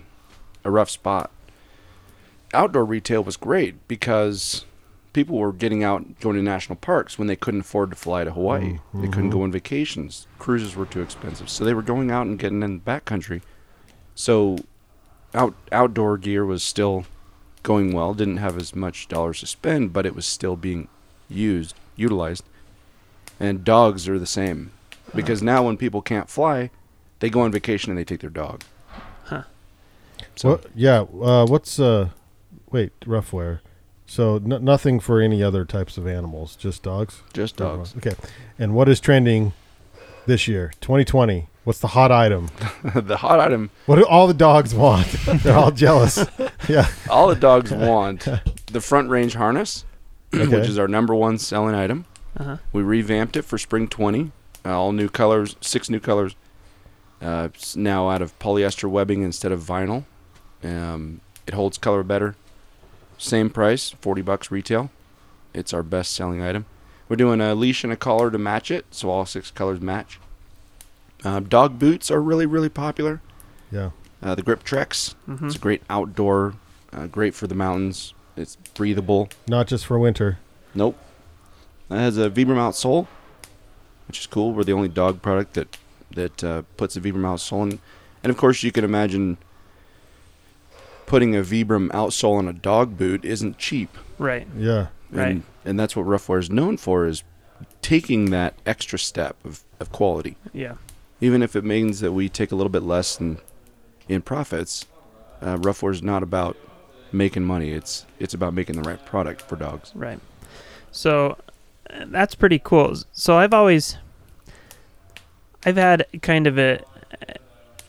a 0.64 0.71
rough 0.71 0.91
spot. 0.91 1.31
Outdoor 2.53 2.85
retail 2.85 3.23
was 3.25 3.37
great 3.37 3.87
because 3.88 4.64
people 5.12 5.38
were 5.38 5.53
getting 5.53 5.83
out 5.83 6.21
going 6.21 6.37
to 6.37 6.43
national 6.43 6.76
parks 6.76 7.19
when 7.19 7.29
they 7.29 7.37
couldn't 7.37 7.61
afford 7.61 7.91
to 7.91 7.97
fly 7.97 8.25
to 8.25 8.33
Hawaii. 8.33 8.79
They 8.93 9.09
couldn't 9.09 9.31
go 9.31 9.43
on 9.43 9.53
vacations. 9.53 10.26
Cruises 10.38 10.76
were 10.76 10.87
too 10.87 11.00
expensive, 11.00 11.49
so 11.49 11.64
they 11.64 11.75
were 11.75 11.83
going 11.83 12.11
out 12.11 12.26
and 12.26 12.38
getting 12.38 12.62
in 12.62 12.75
the 12.75 12.81
backcountry. 12.81 13.41
So, 14.14 14.59
out 15.35 15.55
outdoor 15.73 16.17
gear 16.19 16.45
was 16.45 16.62
still 16.62 17.05
going 17.62 17.93
well. 17.93 18.14
Didn't 18.14 18.37
have 18.38 18.57
as 18.57 18.75
much 18.75 19.09
dollars 19.09 19.41
to 19.41 19.47
spend, 19.47 19.93
but 19.93 20.07
it 20.07 20.14
was 20.14 20.26
still 20.26 20.57
being 20.57 20.88
used, 21.29 21.75
utilized 21.97 22.45
and 23.41 23.64
dogs 23.64 24.09
are 24.09 24.19
the 24.19 24.26
same 24.26 24.71
because 25.14 25.43
now 25.43 25.64
when 25.64 25.76
people 25.76 26.00
can't 26.00 26.31
fly 26.31 26.71
they 27.19 27.29
go 27.29 27.41
on 27.41 27.50
vacation 27.50 27.91
and 27.91 27.99
they 27.99 28.05
take 28.05 28.21
their 28.21 28.31
dog 28.31 28.62
Huh. 29.25 29.43
so 30.37 30.50
What, 30.50 30.67
yeah. 30.75 31.00
Uh, 31.00 31.45
what's 31.47 31.81
uh? 31.81 32.11
Wait, 32.71 32.93
Ruffwear. 33.00 33.59
So 34.07 34.37
n- 34.37 34.62
nothing 34.64 35.00
for 35.00 35.21
any 35.21 35.43
other 35.43 35.64
types 35.64 35.97
of 35.97 36.07
animals, 36.07 36.55
just 36.57 36.83
dogs. 36.85 37.23
just 37.33 37.57
dogs 37.57 37.95
Okay. 37.97 38.14
And 38.59 38.75
what 38.75 38.88
is 38.88 39.00
trending 39.00 39.53
this 40.26 40.47
year, 40.47 40.73
2020? 40.81 41.49
What's 41.64 41.78
the 41.80 41.88
hot 41.88 42.12
item? 42.12 42.49
the 42.94 43.16
hot 43.16 43.40
item 43.40 43.71
What 43.87 43.97
do 43.97 44.06
all 44.06 44.26
the 44.26 44.35
dogs 44.35 44.75
want? 44.75 45.06
They're 45.42 45.56
all 45.56 45.71
jealous. 45.73 46.25
Yeah. 46.68 46.88
all 47.11 47.28
the 47.28 47.35
dogs 47.37 47.71
want 47.71 48.26
the 48.73 48.80
front 48.80 49.11
range 49.11 49.35
harness 49.35 49.85
Okay. 50.35 50.47
which 50.61 50.66
is 50.68 50.78
our 50.78 50.88
number 50.88 51.14
one 51.14 51.37
selling 51.37 51.75
item 51.75 52.06
Uh-huh. 52.38 52.56
we 52.73 52.83
revamped 52.83 53.37
it 53.37 53.42
for 53.42 53.59
spring 53.59 53.87
20 53.87 54.33
uh, 54.64 54.71
all 54.71 54.92
new 54.92 55.11
colors 55.11 55.56
six 55.61 55.90
new 55.90 56.00
colors 56.00 56.35
uh, 57.21 57.49
it's 57.52 57.76
now 57.76 58.09
out 58.09 58.23
of 58.23 58.37
polyester 58.38 58.88
webbing 58.88 59.23
instead 59.23 59.52
of 59.52 59.61
vinyl 59.61 60.04
um, 60.62 61.21
it 61.47 61.52
holds 61.52 61.76
color 61.76 62.02
better 62.02 62.35
same 63.18 63.50
price 63.50 63.90
40 64.00 64.23
bucks 64.23 64.50
retail 64.50 64.90
it's 65.52 65.75
our 65.75 65.83
best 65.83 66.14
selling 66.14 66.40
item 66.40 66.64
we're 67.11 67.16
doing 67.16 67.42
a 67.42 67.54
leash 67.54 67.85
and 67.85 67.92
a 67.92 67.97
collar 67.97 68.30
to 68.30 68.38
match 68.38 68.71
it 68.71 68.87
so 68.90 69.11
all 69.11 69.26
six 69.26 69.50
colors 69.50 69.83
match 69.83 70.18
Uh, 71.25 71.40
dog 71.40 71.78
boots 71.78 72.11
are 72.11 72.21
really 72.23 72.47
really 72.47 72.69
popular. 72.69 73.21
Yeah. 73.73 73.90
Uh, 74.23 74.35
the 74.35 74.43
Grip 74.43 74.62
Trex. 74.64 75.14
hmm 75.26 75.47
It's 75.47 75.57
a 75.57 75.59
great 75.59 75.83
outdoor, 75.90 76.54
uh, 76.93 77.07
great 77.07 77.35
for 77.35 77.47
the 77.47 77.54
mountains. 77.54 78.14
It's 78.37 78.57
breathable. 78.75 79.28
Not 79.49 79.66
just 79.66 79.87
for 79.87 79.99
winter. 79.99 80.38
Nope. 80.75 80.99
It 81.90 81.97
has 81.97 82.19
a 82.19 82.31
Vibram 82.31 82.57
outsole, 82.57 83.07
which 84.09 84.19
is 84.21 84.26
cool. 84.26 84.52
We're 84.52 84.64
the 84.64 84.73
only 84.73 84.88
dog 84.88 85.23
product 85.23 85.54
that 85.54 85.76
that 86.14 86.45
uh, 86.45 86.62
puts 86.76 86.97
a 86.97 87.00
Vibram 87.00 87.23
outsole 87.23 87.71
in. 87.73 87.78
And 88.23 88.31
of 88.31 88.37
course, 88.37 88.62
you 88.62 88.73
can 88.73 88.85
imagine 88.85 89.37
putting 91.07 91.37
a 91.37 91.40
Vibram 91.43 91.88
outsole 91.90 92.38
on 92.38 92.49
a 92.49 92.52
dog 92.52 92.97
boot 92.97 93.25
isn't 93.25 93.59
cheap. 93.59 93.90
Right. 94.19 94.47
Yeah. 94.57 94.87
Right. 95.11 95.28
And, 95.28 95.43
and 95.64 95.78
that's 95.78 95.95
what 95.95 96.07
Ruffwear 96.07 96.38
is 96.40 96.50
known 96.50 96.76
for 96.76 97.07
is 97.07 97.23
taking 97.83 98.31
that 98.31 98.54
extra 98.64 98.99
step 98.99 99.37
of, 99.45 99.62
of 99.78 99.93
quality. 99.93 100.37
Yeah. 100.52 100.75
Even 101.25 101.43
if 101.43 101.57
it 101.57 101.64
means 101.64 102.00
that 102.00 102.12
we 102.12 102.28
take 102.28 102.52
a 102.52 102.54
little 102.54 102.71
bit 102.71 102.83
less 102.83 103.19
in, 103.19 103.38
in 104.09 104.21
profits, 104.21 104.85
uh, 105.40 105.57
Ruffwear 105.57 105.90
is 105.93 106.02
not 106.02 106.23
about 106.23 106.57
making 107.12 107.45
money. 107.45 107.71
It's 107.71 108.04
it's 108.19 108.35
about 108.35 108.52
making 108.52 108.76
the 108.76 108.83
right 108.83 109.02
product 109.07 109.40
for 109.40 109.57
dogs. 109.57 109.93
Right. 109.95 110.21
So 110.90 111.38
that's 112.07 112.35
pretty 112.35 112.59
cool. 112.59 112.95
So 113.12 113.38
I've 113.38 113.54
always 113.54 113.97
I've 115.64 115.76
had 115.76 116.07
kind 116.21 116.47
of 116.47 116.59
a 116.59 116.81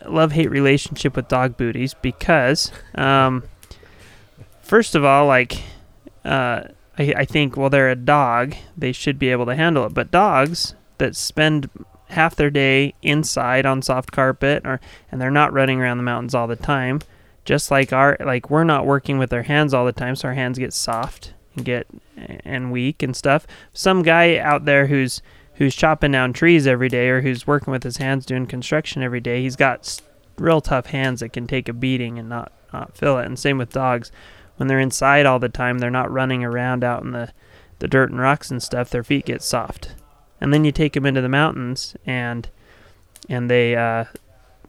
love 0.07 0.31
hate 0.31 0.49
relationship 0.49 1.15
with 1.15 1.27
dog 1.27 1.57
booties 1.57 1.93
because 1.93 2.71
um, 2.93 3.43
first 4.61 4.95
of 4.95 5.03
all, 5.03 5.25
like 5.25 5.61
uh, 6.23 6.63
I, 6.97 7.13
I 7.17 7.25
think 7.25 7.57
well 7.57 7.69
they're 7.69 7.89
a 7.89 7.95
dog, 7.95 8.55
they 8.77 8.93
should 8.93 9.19
be 9.19 9.29
able 9.29 9.45
to 9.47 9.55
handle 9.55 9.85
it. 9.85 9.93
But 9.93 10.11
dogs 10.11 10.75
that 10.99 11.15
spend 11.15 11.69
half 12.09 12.35
their 12.35 12.49
day 12.49 12.93
inside 13.01 13.65
on 13.65 13.81
soft 13.81 14.11
carpet 14.11 14.65
or 14.65 14.79
and 15.11 15.19
they're 15.19 15.31
not 15.31 15.53
running 15.53 15.81
around 15.81 15.97
the 15.97 16.03
mountains 16.03 16.35
all 16.35 16.47
the 16.47 16.55
time. 16.55 17.01
Just 17.43 17.69
like 17.69 17.93
our 17.93 18.17
like 18.19 18.49
we're 18.49 18.63
not 18.63 18.85
working 18.85 19.17
with 19.17 19.31
our 19.33 19.43
hands 19.43 19.73
all 19.73 19.85
the 19.85 19.91
time 19.91 20.15
so 20.15 20.29
our 20.29 20.33
hands 20.33 20.57
get 20.57 20.73
soft 20.73 21.33
and 21.55 21.65
get 21.65 21.87
and 22.17 22.71
weak 22.71 23.03
and 23.03 23.15
stuff. 23.15 23.45
Some 23.73 24.01
guy 24.01 24.37
out 24.37 24.65
there 24.65 24.87
who's 24.87 25.21
who's 25.55 25.75
chopping 25.75 26.11
down 26.11 26.33
trees 26.33 26.67
every 26.67 26.89
day 26.89 27.09
or 27.09 27.21
who's 27.21 27.47
working 27.47 27.71
with 27.71 27.83
his 27.83 27.97
hands 27.97 28.25
doing 28.25 28.45
construction 28.45 29.01
every 29.01 29.21
day 29.21 29.41
he's 29.41 29.55
got 29.55 30.01
real 30.37 30.59
tough 30.59 30.87
hands 30.87 31.21
that 31.21 31.29
can 31.29 31.47
take 31.47 31.69
a 31.69 31.73
beating 31.73 32.19
and 32.19 32.29
not 32.29 32.51
not 32.73 32.97
feel 32.97 33.17
it. 33.19 33.25
And 33.25 33.37
same 33.39 33.57
with 33.57 33.71
dogs. 33.71 34.11
When 34.57 34.67
they're 34.67 34.79
inside 34.79 35.25
all 35.25 35.39
the 35.39 35.49
time 35.49 35.79
they're 35.79 35.91
not 35.91 36.11
running 36.11 36.43
around 36.43 36.83
out 36.83 37.03
in 37.03 37.11
the 37.11 37.31
the 37.79 37.87
dirt 37.87 38.09
and 38.09 38.19
rocks 38.19 38.49
and 38.49 38.63
stuff 38.63 38.89
their 38.89 39.03
feet 39.03 39.25
get 39.25 39.41
soft 39.41 39.95
and 40.45 40.53
then 40.53 40.63
you 40.63 40.71
take 40.71 40.93
them 40.93 41.05
into 41.05 41.21
the 41.21 41.27
mountains 41.29 41.95
and 42.05 42.47
and 43.27 43.49
they 43.49 43.75
uh 43.75 44.05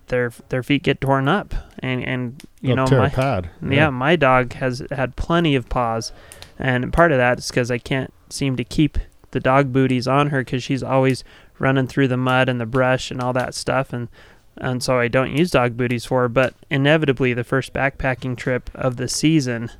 their 0.08 0.32
their 0.48 0.62
feet 0.62 0.82
get 0.82 1.00
torn 1.00 1.28
up 1.28 1.54
and 1.80 2.02
and 2.04 2.42
you 2.60 2.74
They'll 2.74 2.86
know 2.86 2.98
my 2.98 3.08
pad. 3.10 3.50
yeah. 3.62 3.90
my 3.90 4.16
dog 4.16 4.54
has 4.54 4.82
had 4.90 5.14
plenty 5.16 5.54
of 5.54 5.68
paws, 5.68 6.12
and 6.58 6.92
part 6.92 7.12
of 7.12 7.18
that 7.18 7.38
is 7.38 7.48
because 7.48 7.70
I 7.70 7.78
can't 7.78 8.12
seem 8.30 8.56
to 8.56 8.64
keep 8.64 8.98
the 9.32 9.40
dog 9.40 9.72
booties 9.72 10.08
on 10.08 10.28
her 10.30 10.40
because 10.40 10.62
she's 10.62 10.82
always 10.82 11.22
running 11.58 11.86
through 11.86 12.08
the 12.08 12.16
mud 12.16 12.48
and 12.48 12.60
the 12.60 12.66
brush 12.66 13.10
and 13.10 13.20
all 13.20 13.32
that 13.34 13.54
stuff, 13.54 13.92
and 13.92 14.08
and 14.56 14.82
so 14.82 14.98
I 14.98 15.08
don't 15.08 15.36
use 15.36 15.50
dog 15.50 15.76
booties 15.76 16.04
for 16.06 16.22
her. 16.22 16.28
But 16.28 16.54
inevitably, 16.70 17.34
the 17.34 17.44
first 17.44 17.72
backpacking 17.74 18.36
trip 18.36 18.70
of 18.74 18.96
the 18.96 19.08
season, 19.08 19.70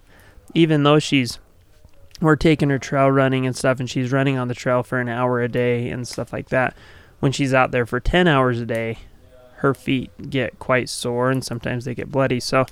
even 0.55 0.83
though 0.83 0.99
she's 0.99 1.39
we're 2.21 2.37
taking 2.37 2.71
her 2.71 2.79
trail 2.79 3.11
running 3.11 3.47
and 3.47 3.55
stuff, 3.57 3.79
and 3.81 3.89
she's 3.91 4.11
running 4.13 4.39
on 4.39 4.49
the 4.49 4.55
trail 4.55 4.83
for 4.83 5.01
an 5.01 5.09
hour 5.09 5.41
a 5.41 5.49
day 5.49 5.89
and 5.91 6.07
stuff 6.09 6.33
like 6.33 6.49
that. 6.49 6.75
When 7.21 7.33
she's 7.33 7.53
out 7.55 7.71
there 7.71 7.87
for 7.87 8.01
ten 8.01 8.27
hours 8.29 8.61
a 8.61 8.67
day, 8.67 8.99
her 9.57 9.75
feet 9.75 10.11
get 10.31 10.59
quite 10.59 10.89
sore 10.89 11.31
and 11.31 11.43
sometimes 11.45 11.85
they 11.87 11.95
get 11.95 12.11
bloody. 12.11 12.41
So 12.41 12.67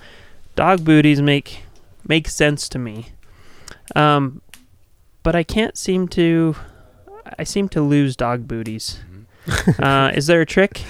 dog 0.54 0.84
booties 0.84 1.20
make 1.22 1.62
make 2.06 2.28
sense 2.28 2.68
to 2.70 2.78
me. 2.78 3.08
Um, 3.96 4.40
but 5.22 5.34
I 5.34 5.42
can't 5.42 5.76
seem 5.76 6.08
to. 6.08 6.54
I 7.38 7.44
seem 7.44 7.68
to 7.70 7.80
lose 7.80 8.16
dog 8.16 8.46
booties. 8.46 9.00
uh, 9.78 10.12
is 10.14 10.26
there 10.26 10.42
a 10.42 10.46
trick? 10.46 10.82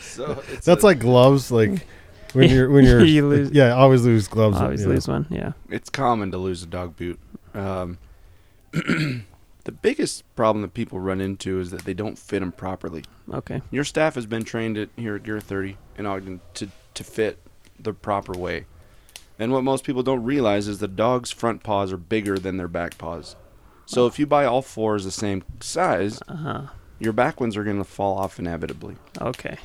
So 0.00 0.42
it's 0.52 0.66
That's 0.66 0.82
a- 0.82 0.86
like 0.86 0.98
gloves. 0.98 1.50
Like 1.52 1.86
when 2.32 2.50
you're 2.50 2.68
when 2.70 2.84
you're 2.86 3.04
You 3.04 3.28
lose- 3.28 3.50
yeah, 3.52 3.72
always 3.74 4.02
lose 4.04 4.26
gloves. 4.26 4.60
Always 4.60 4.82
yeah. 4.82 4.88
lose 4.88 5.06
one. 5.08 5.26
Yeah. 5.30 5.52
it's 5.70 5.90
common 5.90 6.32
to 6.32 6.38
lose 6.38 6.62
a 6.64 6.66
dog 6.66 6.96
boot. 6.96 7.18
Um, 7.54 7.98
the 8.72 9.72
biggest 9.82 10.24
problem 10.36 10.62
that 10.62 10.74
people 10.74 10.98
run 11.00 11.20
into 11.20 11.60
is 11.60 11.70
that 11.70 11.84
they 11.84 11.94
don't 11.94 12.18
fit 12.18 12.40
them 12.40 12.52
properly. 12.52 13.04
Okay. 13.32 13.62
Your 13.70 13.84
staff 13.84 14.14
has 14.16 14.26
been 14.26 14.44
trained 14.44 14.76
at 14.76 14.88
here 14.96 15.16
at 15.16 15.22
Gear 15.22 15.40
30 15.40 15.76
in 15.96 16.06
Ogden 16.06 16.40
to, 16.54 16.68
to 16.94 17.04
fit 17.04 17.38
the 17.78 17.92
proper 17.92 18.32
way. 18.32 18.66
And 19.38 19.52
what 19.52 19.64
most 19.64 19.84
people 19.84 20.02
don't 20.02 20.22
realize 20.24 20.68
is 20.68 20.78
the 20.78 20.88
dog's 20.88 21.30
front 21.30 21.62
paws 21.62 21.92
are 21.92 21.96
bigger 21.96 22.38
than 22.38 22.56
their 22.56 22.68
back 22.68 22.98
paws. 22.98 23.36
So 23.86 24.06
if 24.06 24.18
you 24.18 24.26
buy 24.26 24.44
all 24.44 24.62
fours 24.62 25.04
the 25.04 25.10
same 25.10 25.42
size, 25.60 26.20
Uh 26.28 26.36
huh. 26.36 26.62
your 26.98 27.12
back 27.12 27.40
ones 27.40 27.56
are 27.56 27.64
going 27.64 27.78
to 27.78 27.84
fall 27.84 28.16
off 28.18 28.38
inevitably. 28.38 28.96
Okay. 29.20 29.58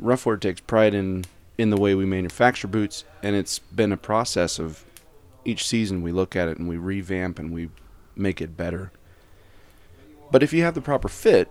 Ruffwear 0.00 0.40
takes 0.40 0.60
pride 0.60 0.94
in 0.94 1.24
in 1.58 1.70
the 1.70 1.76
way 1.78 1.94
we 1.94 2.04
manufacture 2.04 2.68
boots, 2.68 3.04
and 3.22 3.34
it's 3.34 3.58
been 3.58 3.90
a 3.90 3.96
process 3.96 4.58
of 4.58 4.84
each 5.46 5.66
season 5.66 6.02
we 6.02 6.12
look 6.12 6.34
at 6.36 6.48
it 6.48 6.58
and 6.58 6.68
we 6.68 6.76
revamp 6.76 7.38
and 7.38 7.52
we 7.52 7.70
make 8.14 8.40
it 8.40 8.56
better. 8.56 8.92
But 10.30 10.42
if 10.42 10.52
you 10.52 10.62
have 10.62 10.74
the 10.74 10.80
proper 10.80 11.08
fit, 11.08 11.50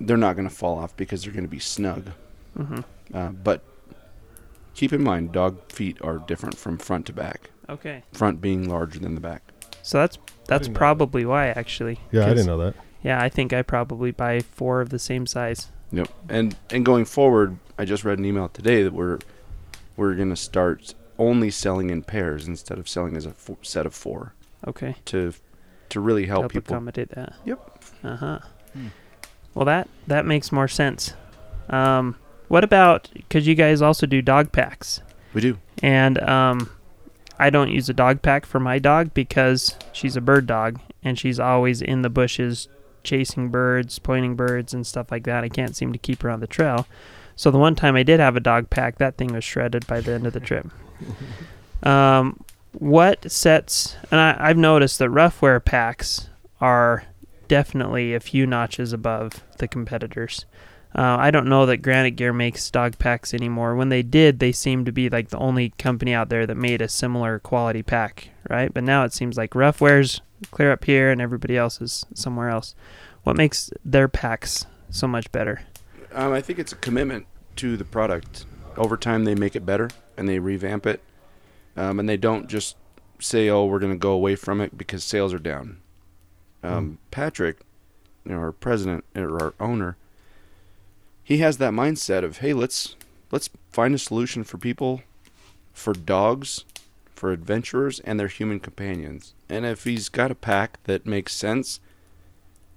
they're 0.00 0.16
not 0.16 0.34
going 0.34 0.48
to 0.48 0.54
fall 0.54 0.78
off 0.78 0.96
because 0.96 1.22
they're 1.22 1.32
going 1.32 1.44
to 1.44 1.50
be 1.50 1.60
snug. 1.60 2.10
hmm 2.56 2.80
Uh, 3.14 3.28
but 3.28 3.62
keep 4.74 4.92
in 4.92 5.02
mind, 5.02 5.32
dog 5.32 5.70
feet 5.70 5.98
are 6.02 6.18
different 6.18 6.56
from 6.56 6.78
front 6.78 7.06
to 7.06 7.12
back. 7.12 7.50
Okay. 7.68 8.02
Front 8.12 8.40
being 8.40 8.68
larger 8.68 8.98
than 8.98 9.14
the 9.14 9.20
back. 9.20 9.42
So 9.82 9.98
that's 9.98 10.18
that's 10.46 10.66
didn't 10.66 10.74
that. 10.74 10.78
probably 10.78 11.24
why 11.24 11.48
actually. 11.48 12.00
Yeah, 12.10 12.26
I 12.26 12.28
didn't 12.30 12.46
know 12.46 12.58
that. 12.58 12.74
Yeah, 13.02 13.20
I 13.20 13.28
think 13.28 13.52
I 13.52 13.62
probably 13.62 14.10
buy 14.12 14.40
four 14.40 14.80
of 14.80 14.90
the 14.90 14.98
same 14.98 15.26
size. 15.26 15.70
Yep. 15.92 16.08
And 16.28 16.56
and 16.70 16.84
going 16.84 17.04
forward, 17.04 17.58
I 17.78 17.84
just 17.84 18.04
read 18.04 18.18
an 18.18 18.24
email 18.24 18.48
today 18.48 18.82
that 18.82 18.92
we're 18.92 19.18
we're 19.96 20.14
going 20.14 20.30
to 20.30 20.36
start 20.36 20.94
only 21.18 21.50
selling 21.50 21.90
in 21.90 22.02
pairs 22.02 22.46
instead 22.48 22.78
of 22.78 22.88
selling 22.88 23.16
as 23.16 23.26
a 23.26 23.32
fo- 23.32 23.58
set 23.62 23.86
of 23.86 23.94
four 23.94 24.34
Okay. 24.66 24.96
to 25.06 25.32
to 25.90 26.00
really 26.00 26.26
help, 26.26 26.42
help 26.42 26.52
people. 26.52 26.74
accommodate 26.74 27.10
that. 27.10 27.34
Yep. 27.44 27.78
Uh 28.02 28.16
huh. 28.16 28.38
Hmm. 28.72 28.86
Well, 29.54 29.66
that 29.66 29.88
that 30.06 30.24
makes 30.26 30.50
more 30.50 30.68
sense. 30.68 31.14
Um, 31.68 32.16
what 32.48 32.64
about? 32.64 33.08
Because 33.14 33.46
you 33.46 33.54
guys 33.54 33.82
also 33.82 34.06
do 34.06 34.22
dog 34.22 34.52
packs, 34.52 35.00
We 35.34 35.40
do. 35.40 35.58
and 35.82 36.18
um, 36.22 36.70
I 37.38 37.50
don't 37.50 37.70
use 37.70 37.88
a 37.88 37.94
dog 37.94 38.22
pack 38.22 38.46
for 38.46 38.60
my 38.60 38.78
dog 38.78 39.12
because 39.14 39.76
she's 39.92 40.16
a 40.16 40.20
bird 40.20 40.46
dog 40.46 40.80
and 41.02 41.18
she's 41.18 41.38
always 41.40 41.82
in 41.82 42.02
the 42.02 42.10
bushes 42.10 42.68
chasing 43.04 43.48
birds, 43.48 43.98
pointing 43.98 44.36
birds, 44.36 44.72
and 44.72 44.86
stuff 44.86 45.10
like 45.10 45.24
that. 45.24 45.42
I 45.44 45.48
can't 45.48 45.74
seem 45.76 45.92
to 45.92 45.98
keep 45.98 46.22
her 46.22 46.30
on 46.30 46.40
the 46.40 46.46
trail. 46.46 46.86
So 47.36 47.50
the 47.50 47.58
one 47.58 47.74
time 47.74 47.96
I 47.96 48.02
did 48.02 48.20
have 48.20 48.36
a 48.36 48.40
dog 48.40 48.70
pack, 48.70 48.98
that 48.98 49.16
thing 49.16 49.32
was 49.32 49.42
shredded 49.44 49.86
by 49.86 50.00
the 50.00 50.12
end 50.12 50.26
of 50.26 50.32
the 50.32 50.40
trip. 50.40 50.68
Um, 51.82 52.44
what 52.72 53.30
sets 53.30 53.96
and 54.10 54.20
I, 54.20 54.36
I've 54.38 54.56
noticed 54.56 54.98
that 54.98 55.10
Ruffwear 55.10 55.64
packs 55.64 56.28
are 56.60 57.04
definitely 57.48 58.14
a 58.14 58.20
few 58.20 58.46
notches 58.46 58.92
above 58.92 59.42
the 59.58 59.68
competitors. 59.68 60.46
Uh, 60.94 61.16
I 61.18 61.30
don't 61.30 61.48
know 61.48 61.64
that 61.66 61.78
Granite 61.78 62.16
Gear 62.16 62.32
makes 62.32 62.70
dog 62.70 62.98
packs 62.98 63.32
anymore. 63.32 63.74
When 63.74 63.88
they 63.88 64.02
did, 64.02 64.38
they 64.38 64.52
seemed 64.52 64.86
to 64.86 64.92
be 64.92 65.08
like 65.08 65.30
the 65.30 65.38
only 65.38 65.70
company 65.78 66.12
out 66.12 66.28
there 66.28 66.46
that 66.46 66.56
made 66.56 66.82
a 66.82 66.88
similar 66.88 67.38
quality 67.38 67.82
pack, 67.82 68.28
right? 68.48 68.72
But 68.72 68.84
now 68.84 69.04
it 69.04 69.12
seems 69.12 69.36
like 69.36 69.52
Ruffwear's 69.52 70.20
clear 70.50 70.72
up 70.72 70.84
here 70.84 71.10
and 71.10 71.20
everybody 71.20 71.56
else 71.56 71.80
is 71.80 72.04
somewhere 72.14 72.50
else. 72.50 72.74
What 73.22 73.36
makes 73.36 73.70
their 73.84 74.08
packs 74.08 74.66
so 74.90 75.06
much 75.06 75.30
better? 75.32 75.62
Um, 76.12 76.32
I 76.32 76.42
think 76.42 76.58
it's 76.58 76.72
a 76.72 76.76
commitment 76.76 77.26
to 77.56 77.76
the 77.76 77.84
product. 77.84 78.44
Over 78.76 78.96
time, 78.96 79.24
they 79.24 79.34
make 79.34 79.56
it 79.56 79.64
better 79.64 79.88
and 80.16 80.28
they 80.28 80.38
revamp 80.38 80.86
it, 80.86 81.00
um, 81.76 81.98
and 81.98 82.08
they 82.08 82.16
don't 82.16 82.48
just 82.48 82.76
say, 83.18 83.48
"Oh, 83.48 83.64
we're 83.64 83.78
going 83.78 83.92
to 83.92 83.98
go 83.98 84.12
away 84.12 84.34
from 84.36 84.60
it 84.60 84.76
because 84.76 85.04
sales 85.04 85.32
are 85.32 85.38
down." 85.38 85.78
Um, 86.62 86.98
Patrick, 87.10 87.58
you 88.24 88.32
know, 88.32 88.38
our 88.38 88.52
president 88.52 89.04
or 89.16 89.42
our 89.42 89.54
owner, 89.58 89.96
he 91.22 91.38
has 91.38 91.58
that 91.58 91.72
mindset 91.72 92.24
of, 92.24 92.38
"Hey, 92.38 92.52
let's 92.52 92.96
let's 93.30 93.50
find 93.70 93.94
a 93.94 93.98
solution 93.98 94.44
for 94.44 94.58
people, 94.58 95.02
for 95.72 95.92
dogs, 95.92 96.64
for 97.14 97.32
adventurers, 97.32 98.00
and 98.00 98.18
their 98.18 98.28
human 98.28 98.60
companions." 98.60 99.34
And 99.48 99.64
if 99.64 99.84
he's 99.84 100.08
got 100.08 100.30
a 100.30 100.36
pack 100.36 100.78
that 100.84 101.06
makes 101.06 101.34
sense, 101.34 101.80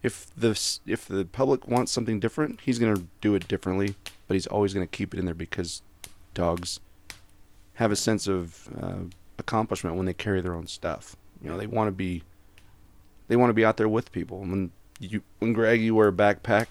if 0.02 0.28
the 0.36 0.60
if 0.86 1.08
the 1.08 1.26
public 1.26 1.68
wants 1.68 1.92
something 1.92 2.20
different, 2.20 2.62
he's 2.62 2.80
gonna 2.80 3.04
do 3.22 3.36
it 3.36 3.48
differently. 3.48 3.96
But 4.28 4.36
he's 4.36 4.48
always 4.48 4.74
gonna 4.74 4.88
keep 4.88 5.14
it 5.14 5.20
in 5.20 5.26
there 5.26 5.36
because 5.36 5.82
dogs 6.34 6.80
have 7.76 7.92
a 7.92 7.96
sense 7.96 8.28
of 8.28 8.70
uh, 8.82 9.04
accomplishment 9.38 9.96
when 9.96 10.06
they 10.06 10.14
carry 10.14 10.42
their 10.42 10.54
own 10.56 10.68
stuff. 10.68 11.16
You 11.42 11.50
know, 11.50 11.58
they 11.58 11.68
want 11.68 11.88
to 11.88 11.92
be 11.92 12.24
they 13.28 13.36
want 13.36 13.50
to 13.50 13.54
be 13.54 13.66
out 13.66 13.78
there 13.78 13.90
with 13.90 14.12
people. 14.12 14.40
When 14.40 14.72
you 15.00 15.22
when 15.40 15.54
Greg, 15.54 15.82
you 15.82 15.96
wear 15.96 16.08
a 16.08 16.14
backpack, 16.14 16.68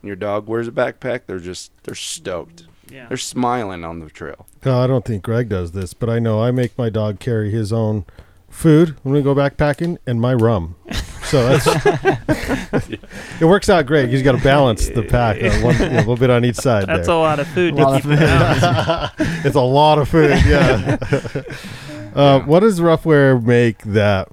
and 0.00 0.08
your 0.08 0.16
dog 0.16 0.46
wears 0.46 0.68
a 0.68 0.72
backpack, 0.72 1.22
they're 1.26 1.38
just 1.38 1.72
they're 1.84 1.94
stoked. 1.94 2.66
Yeah. 2.90 3.06
They're 3.08 3.16
smiling 3.16 3.84
on 3.84 4.00
the 4.00 4.10
trail. 4.10 4.46
No, 4.64 4.78
I 4.80 4.86
don't 4.86 5.04
think 5.04 5.22
Greg 5.22 5.48
does 5.48 5.72
this, 5.72 5.94
but 5.94 6.10
I 6.10 6.18
know 6.18 6.42
I 6.42 6.50
make 6.50 6.76
my 6.76 6.90
dog 6.90 7.20
carry 7.20 7.50
his 7.50 7.72
own 7.72 8.04
food 8.52 8.96
when 9.02 9.14
we 9.14 9.22
go 9.22 9.34
backpacking 9.34 9.98
and 10.06 10.20
my 10.20 10.34
rum. 10.34 10.76
So 11.24 11.48
that's 11.48 11.66
it 13.40 13.44
works 13.44 13.68
out 13.70 13.86
great. 13.86 14.10
He's 14.10 14.22
got 14.22 14.32
to 14.32 14.42
balance 14.44 14.88
the 14.88 15.02
pack 15.02 15.42
uh, 15.42 15.50
one, 15.60 15.74
a 15.80 15.88
little 15.98 16.16
bit 16.16 16.30
on 16.30 16.44
each 16.44 16.56
side. 16.56 16.86
That's 16.86 17.06
there. 17.06 17.16
a 17.16 17.18
lot 17.18 17.40
of 17.40 17.48
food 17.48 17.74
A 17.74 17.76
lot 17.76 17.96
of 17.96 18.02
keep 18.02 18.20
around. 18.20 19.10
it's 19.44 19.56
a 19.56 19.60
lot 19.60 19.98
of 19.98 20.08
food. 20.08 20.30
Yeah. 20.46 20.98
uh, 22.14 22.40
What 22.40 22.60
does 22.60 22.80
Ruffwear 22.80 23.42
make 23.42 23.78
that 23.84 24.28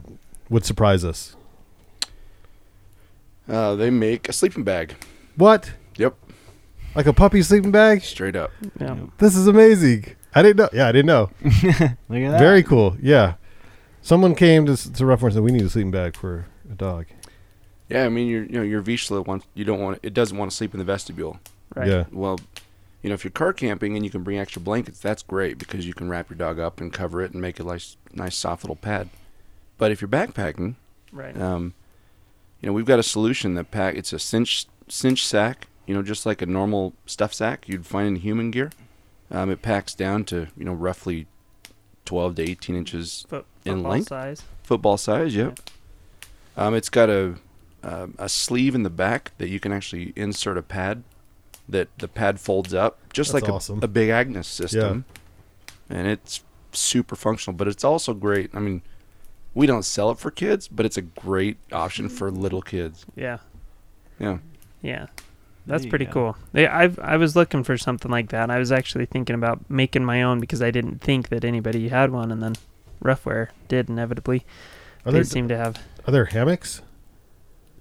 would 0.49 0.65
surprise 0.65 1.05
us? 1.05 1.35
Uh, 3.47 3.75
they 3.75 3.89
make 3.89 4.29
a 4.29 4.33
sleeping 4.33 4.63
bag. 4.63 4.95
What? 5.38 5.71
Yep, 5.95 6.15
Like 6.95 7.05
a 7.07 7.13
puppy 7.13 7.41
sleeping 7.41 7.71
bag? 7.71 8.01
straight 8.03 8.35
up. 8.35 8.51
Yeah. 8.79 8.95
This 9.17 9.35
is 9.35 9.47
amazing. 9.47 10.15
I 10.35 10.41
didn't 10.43 10.57
know. 10.57 10.69
Yeah, 10.73 10.88
I 10.88 10.91
didn't 10.91 11.07
know. 11.07 11.31
Look 11.43 11.63
at 11.73 11.97
that. 12.31 12.39
Very 12.39 12.61
cool. 12.61 12.95
Yeah. 13.01 13.35
Someone 14.01 14.36
came 14.36 14.65
to, 14.65 14.75
to 14.75 15.03
Ruffwear 15.03 15.24
and 15.25 15.34
said, 15.34 15.44
we 15.44 15.51
need 15.51 15.62
a 15.63 15.70
sleeping 15.70 15.91
bag 15.91 16.15
for 16.15 16.46
a 16.72 16.75
dog. 16.75 17.06
Yeah, 17.89 18.06
I 18.06 18.10
mean 18.10 18.27
your 18.27 18.44
you 18.44 18.51
know 18.51 18.62
your 18.62 18.84
Vizsla 18.84 19.25
wants 19.25 19.48
you 19.56 19.65
don't 19.65 19.79
want 19.79 20.00
it 20.03 20.13
doesn't 20.13 20.38
want 20.38 20.51
to 20.51 20.56
sleep 20.58 20.74
in 20.75 20.77
the 20.77 20.84
vestibule. 20.86 21.39
Right. 21.75 21.88
Yeah. 21.88 22.03
Well, 22.12 22.39
you 23.01 23.10
know 23.10 23.15
if 23.15 23.24
you're 23.24 23.32
car 23.32 23.51
camping 23.51 23.96
and 23.96 24.06
you 24.06 24.12
can 24.12 24.22
bring 24.22 24.38
extra 24.38 24.62
blankets, 24.62 25.00
that's 25.00 25.24
great 25.24 25.58
because 25.58 25.88
you 25.88 25.96
can 25.96 26.08
wrap 26.08 26.29
your 26.29 26.38
dog 26.38 26.60
up 26.60 26.79
and 26.79 26.94
cover 26.94 27.22
it 27.24 27.32
and 27.32 27.41
make 27.41 27.60
a 27.60 27.63
nice 27.63 27.98
nice 28.13 28.36
soft 28.36 28.63
little 28.63 28.75
pad. 28.75 29.10
But 29.79 29.91
if 29.91 30.01
you're 30.01 30.08
backpacking, 30.08 30.75
Right. 31.12 31.36
um, 31.39 31.74
you 32.62 32.68
know 32.68 32.74
we've 32.74 32.86
got 32.86 33.00
a 33.00 33.03
solution 33.03 33.56
that 33.56 33.72
pack. 33.72 33.96
It's 33.96 34.13
a 34.13 34.20
cinch 34.20 34.68
cinch 34.88 35.25
sack. 35.25 35.68
You 35.88 35.96
know 35.96 36.03
just 36.03 36.27
like 36.27 36.44
a 36.44 36.46
normal 36.46 36.94
stuff 37.08 37.34
sack 37.34 37.68
you'd 37.68 37.88
find 37.88 38.08
in 38.08 38.15
human 38.18 38.51
gear. 38.51 38.70
Um, 39.32 39.50
it 39.50 39.63
packs 39.63 39.96
down 39.96 40.25
to 40.25 40.48
you 40.56 40.63
know 40.65 40.74
roughly 40.74 41.25
12 42.06 42.36
to 42.36 42.41
18 42.51 42.75
inches 42.75 43.25
Foot, 43.29 43.46
in 43.69 43.77
football 43.77 43.91
length? 43.91 44.07
size. 44.07 44.43
football 44.63 44.97
size. 44.97 45.35
Yep. 45.35 45.59
Um, 46.57 46.75
it's 46.75 46.89
got 46.89 47.09
a 47.09 47.35
um 47.83 48.15
a 48.17 48.27
sleeve 48.27 48.75
in 48.75 48.83
the 48.83 48.89
back 48.89 49.31
that 49.38 49.49
you 49.49 49.59
can 49.59 49.71
actually 49.71 50.13
insert 50.15 50.57
a 50.57 50.61
pad. 50.61 51.03
That 51.67 51.88
the 51.99 52.07
pad 52.07 52.39
folds 52.39 52.73
up, 52.73 52.97
just 53.13 53.31
That's 53.31 53.43
like 53.43 53.51
a, 53.51 53.53
awesome. 53.53 53.79
a 53.83 53.88
big 53.88 54.09
Agnes 54.09 54.47
system, 54.47 55.05
and 55.88 56.07
it's 56.07 56.41
super 56.71 57.15
functional. 57.15 57.55
But 57.55 57.67
it's 57.67 57.83
also 57.83 58.15
great. 58.15 58.49
I 58.55 58.59
mean, 58.59 58.81
we 59.53 59.67
don't 59.67 59.83
sell 59.83 60.09
it 60.09 60.17
for 60.17 60.31
kids, 60.31 60.67
but 60.67 60.85
it's 60.85 60.97
a 60.97 61.03
great 61.03 61.57
option 61.71 62.09
for 62.09 62.31
little 62.31 62.63
kids. 62.63 63.05
Yeah. 63.15 63.38
Yeah. 64.19 64.39
Yeah. 64.81 65.07
That's 65.67 65.85
pretty 65.85 66.05
go. 66.05 66.11
cool. 66.11 66.38
Yeah, 66.53 66.75
I've 66.75 66.97
I 66.97 67.17
was 67.17 67.35
looking 67.35 67.63
for 67.63 67.77
something 67.77 68.09
like 68.09 68.29
that. 68.29 68.49
I 68.49 68.57
was 68.57 68.71
actually 68.71 69.05
thinking 69.05 69.35
about 69.35 69.69
making 69.69 70.03
my 70.03 70.23
own 70.23 70.39
because 70.39 70.63
I 70.63 70.71
didn't 70.71 70.99
think 71.01 71.29
that 71.29 71.45
anybody 71.45 71.89
had 71.89 72.11
one, 72.11 72.31
and 72.31 72.41
then 72.41 72.55
Ruffwear 73.03 73.50
did 73.68 73.89
inevitably. 73.89 74.46
Are 75.06 75.12
they 75.12 75.20
there, 75.20 75.24
seem 75.24 75.48
to 75.48 75.58
have 75.58 75.77
are 76.06 76.12
there 76.12 76.25
hammocks? 76.25 76.82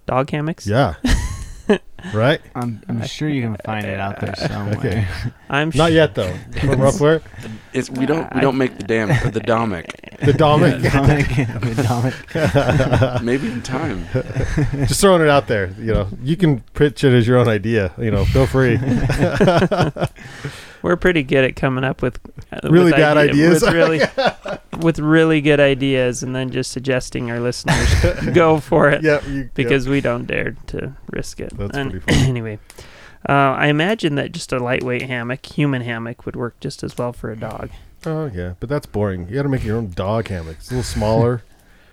dog 0.07 0.31
hammocks. 0.31 0.67
Yeah. 0.67 0.95
right? 2.15 2.41
I'm, 2.55 2.83
I'm 2.89 3.05
sure 3.05 3.29
you 3.29 3.43
can 3.43 3.57
find 3.65 3.85
it 3.85 4.01
out 4.01 4.21
there 4.21 4.35
somewhere. 4.37 4.79
Okay. 4.79 5.07
I'm 5.51 5.71
Not 5.75 5.91
sh- 5.91 5.95
yet, 5.95 6.15
though. 6.15 6.33
From 6.61 6.81
Ruffwear? 6.81 7.23
It's 7.73 7.91
we 7.91 8.07
don't 8.07 8.35
we 8.35 8.41
don't 8.41 8.57
make 8.57 8.79
the 8.79 8.85
dam 8.85 9.15
for 9.21 9.31
the 9.31 9.41
domic. 9.41 9.87
The 10.21 10.33
Domic. 10.33 10.83
Dominic, 10.83 11.29
Dominic. 11.77 13.23
Maybe 13.23 13.53
in 13.53 13.63
time. 13.63 14.05
Just 14.87 15.01
throwing 15.01 15.23
it 15.23 15.29
out 15.29 15.47
there. 15.47 15.73
You 15.79 15.95
know, 15.95 16.09
you 16.23 16.37
can 16.37 16.61
pitch 16.75 17.05
it 17.05 17.13
as 17.13 17.29
your 17.29 17.39
own 17.39 17.47
idea. 17.47 17.93
You 17.99 18.11
know, 18.11 18.25
feel 18.25 18.47
free. 18.47 18.79
We're 20.83 20.97
pretty 20.97 21.23
good 21.23 21.45
at 21.45 21.57
coming 21.57 21.85
up 21.85 22.03
with 22.03 22.21
uh, 22.53 22.61
Really 22.65 22.87
with 22.87 22.95
bad 22.97 23.17
ideas. 23.17 23.63
with 23.63 23.73
really 23.73 24.01
with 24.81 24.99
really 24.99 25.41
good 25.41 25.61
ideas, 25.61 26.23
and 26.23 26.35
then 26.35 26.51
just 26.51 26.71
suggesting 26.73 27.31
our 27.31 27.41
listeners 27.41 27.89
go 28.35 28.59
for 28.61 28.89
it 28.91 29.03
yeah. 29.03 29.25
You, 29.27 29.51
because 29.55 29.89
we 29.89 30.01
don't 30.01 30.27
dare 30.27 30.53
to 30.69 30.95
risk 31.11 31.41
it. 31.41 31.57
That's 31.57 31.77
And 31.77 31.91
pretty 31.91 32.07
funny. 32.13 32.29
anyway, 32.29 32.59
uh, 33.29 33.33
I 33.33 33.67
imagine 33.67 34.15
that 34.17 34.33
just 34.33 34.53
a 34.53 34.59
lightweight 34.59 35.03
hammock, 35.03 35.45
human 35.45 35.83
hammock, 35.83 36.25
would 36.27 36.37
work 36.37 36.59
just 36.61 36.83
as 36.83 36.97
well 36.97 37.13
for 37.13 37.31
a 37.31 37.37
dog. 37.37 37.71
Oh, 38.07 38.27
yeah. 38.33 38.55
But 38.61 38.69
that's 38.69 38.87
boring. 38.87 39.29
You 39.29 39.35
got 39.35 39.43
to 39.43 39.49
make 39.49 39.65
your 39.65 39.77
own 39.77 39.91
dog 39.91 40.29
hammock. 40.29 40.57
It's 40.59 40.69
a 40.71 40.75
little 40.75 40.85
smaller. 40.85 41.43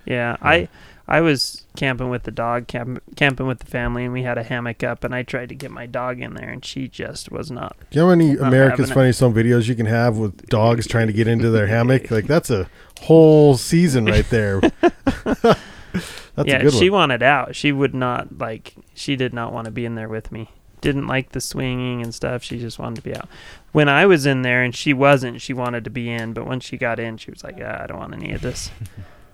Yeah, 0.06 0.38
I 0.40 0.68
I 1.08 1.22
was 1.22 1.66
camping 1.76 2.10
with 2.10 2.24
the 2.24 2.32
dog, 2.32 2.68
camp, 2.68 3.02
camping 3.16 3.46
with 3.46 3.60
the 3.60 3.68
family, 3.68 4.06
and 4.06 4.14
we 4.14 4.24
had 4.24 4.40
a 4.40 4.44
hammock 4.44 4.84
up, 4.84 5.04
and 5.04 5.14
I 5.14 5.22
tried 5.22 5.50
to 5.50 5.56
get 5.56 5.70
my 5.70 5.86
dog 5.86 6.20
in 6.20 6.34
there, 6.34 6.50
and 6.50 6.66
she 6.66 6.88
just 6.88 7.32
was 7.32 7.52
not. 7.52 7.76
Do 7.92 8.00
you 8.00 8.02
know 8.02 8.10
how 8.10 8.16
many 8.16 8.38
America's. 8.38 8.92
Funniest 8.92 9.20
Home 9.20 9.34
videos 9.34 9.68
you 9.68 9.76
can 9.76 9.86
have 9.86 10.18
with 10.18 10.48
dogs 10.48 10.88
trying 10.88 11.08
to 11.08 11.14
get 11.14 11.28
into 11.28 11.50
their 11.50 11.68
hammock? 11.68 12.10
Like, 12.16 12.28
that's 12.28 12.50
a 12.50 12.70
whole 13.02 13.58
season 13.58 14.06
right 14.06 14.28
there. 14.30 14.62
that's 14.82 15.60
yeah, 16.46 16.58
a 16.58 16.62
good 16.64 16.74
she 16.74 16.90
wanted 16.90 17.22
out. 17.22 17.56
She 17.56 17.74
would 17.74 17.94
not 17.94 18.38
like. 18.38 18.76
She 18.94 19.18
did 19.18 19.34
not 19.34 19.52
want 19.52 19.66
to 19.66 19.72
be 19.72 19.86
in 19.86 19.96
there 19.96 20.08
with 20.08 20.32
me. 20.32 20.50
Didn't 20.80 21.08
like 21.08 21.32
the 21.32 21.42
swinging 21.42 22.02
and 22.02 22.16
stuff. 22.16 22.42
She 22.42 22.58
just 22.58 22.80
wanted 22.80 22.98
to 22.98 23.02
be 23.02 23.14
out. 23.14 23.28
When 23.74 23.90
I 23.90 24.06
was 24.06 24.26
in 24.26 24.44
there 24.44 24.64
and 24.64 24.74
she 24.74 24.94
wasn't, 24.94 25.42
she 25.42 25.54
wanted 25.54 25.84
to 25.84 25.90
be 25.90 26.10
in. 26.10 26.32
But 26.32 26.48
when 26.48 26.62
she 26.62 26.78
got 26.78 27.00
in, 27.00 27.18
she 27.18 27.32
was 27.32 27.44
like, 27.44 27.58
"Yeah, 27.58 27.82
I 27.84 27.88
don't 27.88 27.98
want 27.98 28.14
any 28.14 28.32
of 28.32 28.42
this." 28.42 28.72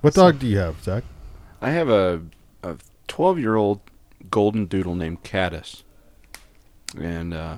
What 0.01 0.15
dog 0.15 0.39
do 0.39 0.47
you 0.47 0.57
have, 0.57 0.81
Zak? 0.81 1.03
I 1.62 1.71
have 1.71 1.89
a 1.89 2.21
a 2.63 2.78
12 3.08 3.39
year 3.39 3.56
old 3.56 3.82
golden 4.30 4.65
doodle 4.65 4.95
named 4.95 5.24
Caddis, 5.24 5.84
and 7.00 7.34
uh, 7.34 7.58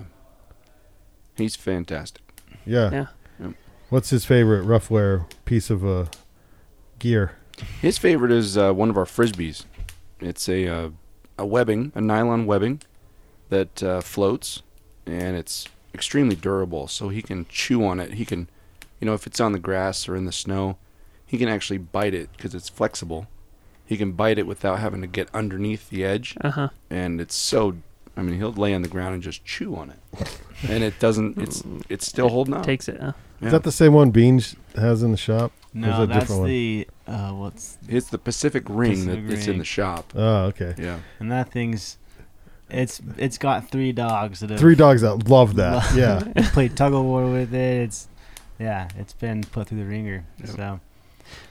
he's 1.36 1.56
fantastic. 1.56 2.22
Yeah. 2.66 2.92
Yeah. 2.92 3.06
Yep. 3.40 3.54
What's 3.90 4.10
his 4.10 4.26
favorite 4.26 4.66
Ruffwear 4.66 5.26
piece 5.46 5.70
of 5.70 5.86
uh, 5.86 6.06
gear? 7.00 7.38
His 7.82 7.98
favorite 7.98 8.32
is 8.32 8.58
uh, 8.58 8.74
one 8.74 8.90
of 8.90 8.98
our 8.98 9.06
frisbees. 9.06 9.66
It's 10.20 10.50
a 10.50 10.68
uh, 10.68 10.90
a 11.38 11.46
webbing, 11.46 11.92
a 11.96 12.02
nylon 12.02 12.46
webbing 12.46 12.82
that 13.50 13.84
uh, 13.84 14.02
floats, 14.02 14.64
and 15.06 15.36
it's 15.36 15.68
extremely 15.94 16.36
durable. 16.36 16.88
So 16.88 17.10
he 17.10 17.22
can 17.22 17.46
chew 17.48 17.86
on 17.86 18.00
it. 18.00 18.14
He 18.14 18.26
can, 18.26 18.50
you 19.00 19.06
know, 19.06 19.14
if 19.14 19.28
it's 19.28 19.40
on 19.40 19.52
the 19.52 19.60
grass 19.60 20.10
or 20.10 20.16
in 20.16 20.26
the 20.26 20.32
snow, 20.32 20.78
he 21.26 21.38
can 21.38 21.48
actually 21.50 21.78
bite 21.78 22.14
it 22.14 22.30
because 22.36 22.54
it's 22.56 22.70
flexible. 22.70 23.28
He 23.86 23.98
can 23.98 24.14
bite 24.14 24.38
it 24.40 24.48
without 24.48 24.80
having 24.80 25.02
to 25.02 25.08
get 25.08 25.30
underneath 25.34 25.90
the 25.90 26.04
edge, 26.06 26.36
Uh 26.42 26.52
huh. 26.52 26.70
and 26.90 27.20
it's 27.22 27.36
so. 27.36 27.76
I 28.16 28.22
mean, 28.22 28.38
he'll 28.38 28.54
lay 28.54 28.74
on 28.76 28.82
the 28.84 28.88
ground 28.88 29.16
and 29.16 29.24
just 29.24 29.44
chew 29.44 29.76
on 29.76 29.90
it, 29.90 30.40
and 30.70 30.84
it 30.84 31.00
doesn't. 31.00 31.38
It's 31.38 31.64
it's 31.90 32.08
still 32.08 32.30
holding 32.30 32.54
up. 32.54 32.64
Takes 32.66 32.88
it. 32.88 33.00
Huh? 33.02 33.14
Yeah. 33.42 33.48
Is 33.48 33.52
that 33.52 33.64
the 33.64 33.72
same 33.72 33.94
one 33.94 34.12
Beans 34.12 34.56
has 34.76 35.04
in 35.04 35.12
the 35.12 35.18
shop? 35.18 35.52
No, 35.74 36.02
that 36.02 36.10
that's 36.10 36.20
different 36.22 36.42
one? 36.42 36.50
the 36.50 36.88
uh, 37.08 37.32
what's 37.32 37.78
It's 37.90 38.10
the 38.10 38.20
Pacific 38.20 38.64
Ring 38.70 38.92
Pacific 38.92 39.28
that, 39.28 39.34
that's 39.36 39.48
in 39.48 39.58
the 39.58 39.66
shop. 39.66 40.14
Oh, 40.16 40.44
okay. 40.46 40.76
Yeah. 40.78 41.00
and 41.20 41.32
that 41.32 41.52
thing's 41.52 41.98
it's 42.70 43.02
it's 43.18 43.38
got 43.40 43.70
three 43.72 43.92
dogs 43.92 44.40
that 44.42 44.52
have 44.52 44.60
Three 44.60 44.76
dogs 44.76 45.02
that 45.02 45.28
love 45.28 45.56
that. 45.56 45.94
Yeah. 45.96 46.24
played 46.54 46.78
tug 46.78 46.94
of 46.94 47.04
war 47.04 47.26
with 47.30 47.54
it. 47.54 47.82
It's 47.82 48.08
yeah, 48.60 48.88
it's 48.98 49.14
been 49.14 49.44
put 49.44 49.68
through 49.68 49.80
the 49.80 49.86
ringer. 49.86 50.24
Yep. 50.40 50.50
So 50.56 50.80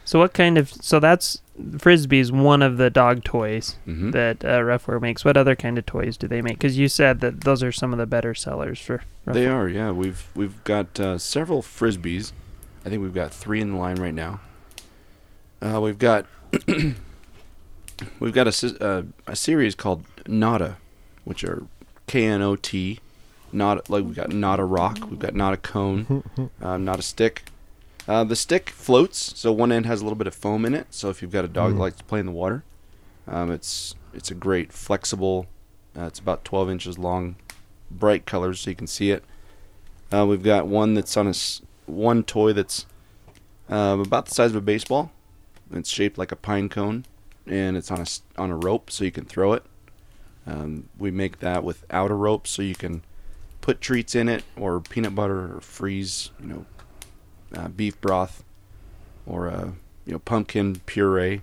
So 0.04 0.18
what 0.18 0.32
kind 0.34 0.58
of? 0.58 0.70
So 0.70 0.98
that's 1.00 1.40
frisbee's 1.76 2.32
one 2.32 2.62
of 2.62 2.76
the 2.78 2.88
dog 2.90 3.22
toys 3.24 3.76
hmm 3.84 4.10
that 4.10 4.44
uh, 4.44 4.58
Ruffwear 4.60 5.00
makes. 5.00 5.24
What 5.24 5.36
other 5.36 5.54
kind 5.54 5.78
of 5.78 5.86
toys 5.86 6.16
do 6.16 6.26
they 6.26 6.42
make? 6.42 6.54
Because 6.54 6.78
you 6.78 6.88
said 6.88 7.20
that 7.20 7.42
those 7.42 7.62
are 7.62 7.72
some 7.72 7.92
of 7.92 7.98
the 7.98 8.06
better 8.06 8.34
sellers 8.34 8.80
for. 8.80 9.02
They 9.26 9.44
Ruffwear. 9.46 9.54
are, 9.54 9.68
yeah. 9.68 9.90
We've 9.92 10.26
we've 10.34 10.62
got 10.64 10.98
uh, 10.98 11.18
several 11.18 11.62
frisbees. 11.62 12.32
I 12.84 12.88
think 12.88 13.02
we've 13.02 13.14
got 13.14 13.32
three 13.32 13.60
in 13.60 13.72
the 13.72 13.78
line 13.78 13.96
right 13.96 14.14
now. 14.14 14.40
Uh, 15.60 15.80
we've 15.80 15.98
got 15.98 16.26
we've 18.18 18.32
got 18.32 18.46
a 18.48 18.52
sis- 18.52 18.80
uh, 18.80 19.04
a 19.26 19.36
series 19.36 19.74
called 19.74 20.04
Nada, 20.26 20.78
which 21.24 21.44
are 21.44 21.64
K 22.06 22.24
N 22.26 22.42
O 22.42 22.56
T. 22.56 22.98
Not 23.52 23.90
like 23.90 24.04
we've 24.04 24.16
got 24.16 24.32
not 24.32 24.58
a 24.58 24.64
rock, 24.64 24.98
we've 25.10 25.18
got 25.18 25.34
not 25.34 25.52
a 25.52 25.58
cone, 25.58 26.50
um, 26.62 26.84
not 26.84 26.98
a 26.98 27.02
stick. 27.02 27.44
Uh, 28.08 28.24
the 28.24 28.34
stick 28.36 28.70
floats, 28.70 29.38
so 29.38 29.52
one 29.52 29.70
end 29.70 29.86
has 29.86 30.00
a 30.00 30.04
little 30.04 30.16
bit 30.16 30.26
of 30.26 30.34
foam 30.34 30.64
in 30.64 30.74
it. 30.74 30.88
So 30.90 31.08
if 31.08 31.22
you've 31.22 31.30
got 31.30 31.44
a 31.44 31.48
dog 31.48 31.70
Mm. 31.72 31.74
that 31.74 31.80
likes 31.80 31.96
to 31.98 32.04
play 32.04 32.20
in 32.20 32.26
the 32.26 32.32
water, 32.32 32.64
um, 33.28 33.50
it's 33.50 33.94
it's 34.14 34.30
a 34.30 34.34
great 34.34 34.72
flexible. 34.72 35.46
Uh, 35.96 36.02
it's 36.04 36.18
about 36.18 36.44
12 36.44 36.68
inches 36.70 36.98
long, 36.98 37.36
bright 37.90 38.26
colors 38.26 38.60
so 38.60 38.70
you 38.70 38.76
can 38.76 38.86
see 38.86 39.10
it. 39.10 39.24
Uh, 40.12 40.26
we've 40.26 40.42
got 40.42 40.66
one 40.66 40.94
that's 40.94 41.16
on 41.16 41.26
a 41.28 41.34
one 41.86 42.22
toy 42.22 42.52
that's 42.52 42.86
um, 43.68 44.00
about 44.00 44.26
the 44.26 44.34
size 44.34 44.50
of 44.50 44.56
a 44.56 44.60
baseball. 44.60 45.12
It's 45.72 45.88
shaped 45.88 46.18
like 46.18 46.32
a 46.32 46.36
pine 46.36 46.68
cone, 46.68 47.06
and 47.46 47.76
it's 47.76 47.90
on 47.90 48.00
a 48.00 48.06
on 48.40 48.50
a 48.50 48.56
rope 48.56 48.90
so 48.90 49.04
you 49.04 49.12
can 49.12 49.24
throw 49.24 49.52
it. 49.54 49.62
Um, 50.46 50.88
we 50.98 51.10
make 51.12 51.38
that 51.38 51.62
without 51.62 52.10
a 52.10 52.14
rope 52.14 52.46
so 52.48 52.62
you 52.62 52.74
can 52.74 53.02
put 53.60 53.80
treats 53.80 54.14
in 54.16 54.28
it, 54.28 54.42
or 54.56 54.80
peanut 54.80 55.14
butter, 55.14 55.56
or 55.56 55.60
freeze, 55.60 56.30
you 56.40 56.48
know, 56.48 56.66
uh, 57.54 57.68
beef 57.68 58.00
broth, 58.00 58.44
or 59.26 59.48
uh, 59.48 59.70
you 60.06 60.12
know 60.12 60.18
pumpkin 60.18 60.80
puree. 60.86 61.42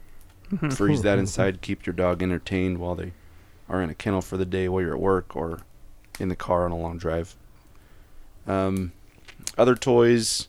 Freeze 0.72 1.04
that 1.04 1.20
inside, 1.20 1.62
keep 1.62 1.86
your 1.86 1.94
dog 1.94 2.24
entertained 2.24 2.80
while 2.80 2.96
they 2.96 3.14
are 3.70 3.84
in 3.84 3.92
a 3.92 3.94
kennel 3.94 4.20
for 4.22 4.36
the 4.36 4.46
day 4.46 4.68
while 4.68 4.82
you're 4.82 4.96
at 4.96 5.00
work, 5.00 5.36
or 5.36 5.60
in 6.20 6.30
the 6.30 6.36
car 6.36 6.66
on 6.66 6.72
a 6.72 6.78
long 6.78 6.98
drive. 6.98 7.36
Um, 8.48 8.92
other 9.58 9.76
toys. 9.76 10.48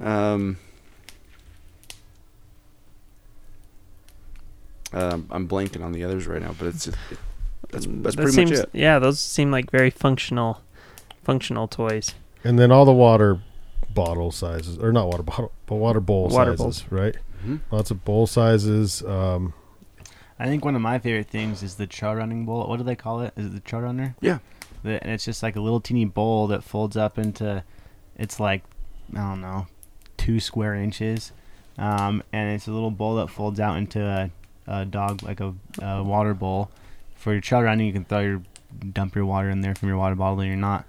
Um, 0.00 0.56
um, 4.92 5.26
I'm 5.30 5.46
blanking 5.46 5.84
on 5.84 5.92
the 5.92 6.02
others 6.04 6.26
right 6.26 6.40
now, 6.40 6.54
but 6.58 6.68
it's 6.68 6.86
it, 6.86 6.94
that's 7.70 7.86
that's 7.86 8.16
That 8.16 8.22
pretty 8.22 8.32
seems, 8.32 8.50
much 8.52 8.60
it. 8.60 8.70
Yeah, 8.72 8.98
those 8.98 9.20
seem 9.20 9.50
like 9.50 9.70
very 9.70 9.90
functional, 9.90 10.62
functional 11.22 11.68
toys. 11.68 12.14
And 12.42 12.58
then 12.58 12.72
all 12.72 12.86
the 12.86 12.92
water 12.92 13.40
bottle 13.94 14.30
sizes, 14.30 14.78
or 14.78 14.92
not 14.92 15.06
water 15.06 15.22
bottle, 15.22 15.52
but 15.66 15.76
water 15.76 16.00
bowl 16.00 16.28
Water 16.28 16.56
sizes, 16.56 16.84
right? 16.90 17.16
Mhm. 17.44 17.60
Lots 17.70 17.90
of 17.90 18.04
bowl 18.04 18.26
sizes. 18.26 19.02
Um, 19.04 19.54
I 20.38 20.46
think 20.46 20.64
one 20.64 20.76
of 20.76 20.82
my 20.82 20.98
favorite 20.98 21.28
things 21.28 21.62
is 21.62 21.74
the 21.76 21.86
trail 21.86 22.14
running 22.14 22.44
bowl. 22.46 22.66
What 22.68 22.76
do 22.78 22.84
they 22.84 22.94
call 22.96 23.20
it? 23.22 23.32
Is 23.36 23.46
it 23.46 23.52
the 23.54 23.60
trail 23.60 23.82
runner? 23.82 24.14
Yeah. 24.20 24.38
The, 24.84 25.02
and 25.02 25.12
it's 25.12 25.24
just 25.24 25.42
like 25.42 25.56
a 25.56 25.60
little 25.60 25.80
teeny 25.80 26.04
bowl 26.04 26.46
that 26.48 26.62
folds 26.62 26.96
up 26.96 27.18
into, 27.18 27.64
it's 28.16 28.38
like, 28.38 28.62
I 29.14 29.18
don't 29.18 29.40
know, 29.40 29.66
two 30.16 30.38
square 30.38 30.74
inches, 30.74 31.32
um, 31.78 32.22
and 32.32 32.52
it's 32.52 32.68
a 32.68 32.72
little 32.72 32.90
bowl 32.92 33.16
that 33.16 33.28
folds 33.28 33.58
out 33.58 33.76
into 33.76 34.00
a, 34.04 34.30
a 34.68 34.84
dog 34.84 35.22
like 35.22 35.40
a, 35.40 35.54
a 35.80 36.02
water 36.04 36.34
bowl. 36.34 36.70
For 37.16 37.32
your 37.32 37.40
trail 37.40 37.62
running, 37.62 37.86
you 37.88 37.92
can 37.92 38.04
throw 38.04 38.20
your 38.20 38.42
dump 38.92 39.16
your 39.16 39.24
water 39.26 39.48
in 39.50 39.60
there 39.62 39.74
from 39.74 39.88
your 39.88 39.98
water 39.98 40.14
bottle, 40.14 40.38
and 40.40 40.48
you're 40.48 40.56
not 40.56 40.84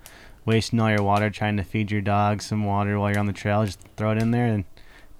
wasting 0.50 0.80
all 0.80 0.90
your 0.90 1.04
water 1.04 1.30
trying 1.30 1.58
to 1.58 1.64
feed 1.64 1.92
your 1.92 2.02
dog 2.02 2.42
some 2.42 2.66
water 2.66 3.00
while 3.00 3.12
you're 3.12 3.20
on 3.20 3.28
the 3.28 3.34
trail. 3.34 3.64
Just 3.64 3.80
throw 3.96 4.12
it 4.12 4.18
in 4.18 4.32
there 4.32 4.46
and 4.46 4.66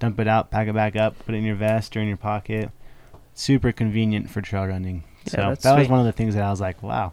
dump 0.00 0.18
it 0.18 0.26
out, 0.26 0.50
pack 0.50 0.66
it 0.66 0.74
back 0.74 0.96
up, 0.96 1.16
put 1.24 1.36
it 1.36 1.38
in 1.38 1.44
your 1.44 1.54
vest 1.54 1.96
or 1.96 2.00
in 2.00 2.08
your 2.08 2.16
pocket. 2.16 2.70
Super 3.32 3.70
convenient 3.70 4.28
for 4.28 4.40
trail 4.42 4.66
running. 4.66 5.04
Yeah, 5.26 5.30
so 5.30 5.36
that's 5.36 5.62
that 5.62 5.78
was 5.78 5.88
one 5.88 6.00
of 6.00 6.06
the 6.06 6.12
things 6.12 6.34
that 6.34 6.42
I 6.42 6.50
was 6.50 6.60
like, 6.60 6.82
wow, 6.82 7.12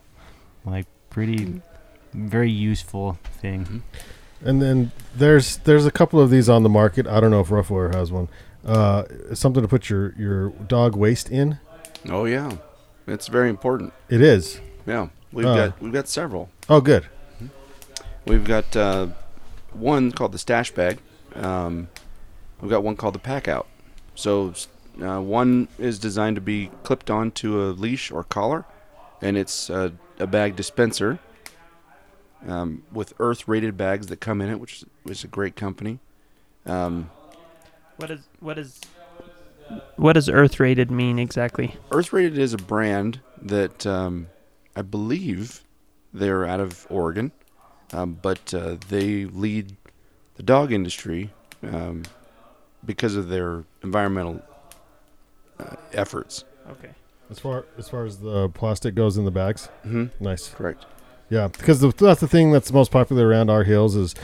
like 0.66 0.88
pretty, 1.12 1.38
mm-hmm. 1.38 2.28
very 2.28 2.50
useful 2.50 3.20
thing. 3.40 3.66
Mm-hmm. 3.66 4.48
and 4.48 4.62
then 4.62 4.92
there's 5.16 5.58
there's 5.58 5.86
a 5.86 5.92
couple 5.92 6.20
of 6.20 6.32
these 6.32 6.50
on 6.50 6.64
the 6.64 6.70
market. 6.70 7.06
I 7.06 7.20
don't 7.20 7.30
know 7.30 7.42
if 7.42 7.50
Ruffwear 7.50 7.94
has 7.94 8.12
one. 8.12 8.30
Uh, 8.66 9.04
something 9.34 9.62
to 9.62 9.68
put 9.68 9.90
your 9.90 10.14
your 10.18 10.50
dog 10.50 10.96
waste 10.96 11.30
in. 11.30 11.60
Oh 12.10 12.26
yeah, 12.26 12.52
it's 13.06 13.28
very 13.28 13.50
important. 13.50 13.94
It 14.10 14.22
is. 14.22 14.60
Yeah, 14.88 15.10
we've 15.32 15.46
Oh. 15.46 15.56
got 15.56 15.82
we've 15.82 15.94
got 15.94 16.08
several. 16.08 16.50
Oh, 16.68 16.82
good. 16.82 17.06
We've 18.28 18.44
got 18.44 18.76
uh, 18.76 19.08
one 19.72 20.12
called 20.12 20.34
the 20.34 20.38
stash 20.38 20.72
bag. 20.72 21.00
Um, 21.34 21.88
we've 22.62 22.70
got 22.70 22.84
one 22.84 22.98
called 22.98 23.16
the 23.16 23.20
pack 23.20 23.48
out. 23.48 23.68
So 24.16 24.54
uh, 25.02 25.22
one 25.22 25.70
is 25.80 25.98
designed 25.98 26.36
to 26.36 26.42
be 26.42 26.70
clipped 26.84 27.10
onto 27.10 27.62
a 27.62 27.72
leash 27.72 28.12
or 28.12 28.26
collar, 28.26 28.66
and 29.22 29.38
it's 29.38 29.70
uh, 29.70 29.92
a 30.20 30.28
bag 30.28 30.58
dispenser 30.58 31.20
um, 32.46 32.84
with 32.92 33.14
earth-rated 33.20 33.78
bags 33.78 34.08
that 34.08 34.18
come 34.18 34.42
in 34.42 34.50
it, 34.50 34.60
which 34.60 34.84
is 35.06 35.24
a 35.24 35.28
great 35.28 35.56
company. 35.56 36.00
Um, 36.66 37.10
What 37.96 38.12
is 38.12 38.28
what 38.42 38.58
is 38.58 38.82
what 39.96 40.14
does 40.14 40.30
Earth 40.30 40.60
rated 40.60 40.92
mean 40.92 41.18
exactly? 41.20 41.76
Earth 41.92 42.14
Rated 42.14 42.38
is 42.38 42.54
a 42.54 42.58
brand 42.58 43.22
that 43.42 43.86
um, 43.86 44.28
I 44.76 44.82
believe 44.82 45.64
they're 46.14 46.46
out 46.46 46.60
of 46.60 46.88
Oregon, 46.90 47.32
um, 47.94 48.18
but 48.22 48.54
uh, 48.54 48.78
they 48.90 49.26
lead 49.26 49.76
the 50.36 50.44
dog 50.44 50.72
industry 50.72 51.32
um, 51.64 52.04
because 52.86 53.16
of 53.16 53.30
their 53.30 53.64
environmental 53.84 54.42
uh, 55.60 55.76
efforts. 55.94 56.44
Okay. 56.70 56.90
As 57.30 57.40
far 57.40 57.66
as 57.78 57.90
far 57.90 58.06
as 58.06 58.18
the 58.20 58.50
plastic 58.50 58.96
goes 58.96 59.18
in 59.18 59.26
the 59.26 59.32
bags, 59.32 59.70
Mm-hmm. 59.86 60.24
nice. 60.24 60.50
Correct. 60.50 60.86
Yeah, 61.30 61.48
because 61.50 61.82
the, 61.82 61.92
that's 61.92 62.22
the 62.22 62.28
thing 62.28 62.52
that's 62.52 62.72
most 62.72 62.90
popular 62.92 63.28
around 63.28 63.50
our 63.50 63.64
hills 63.64 63.96
is 63.98 64.16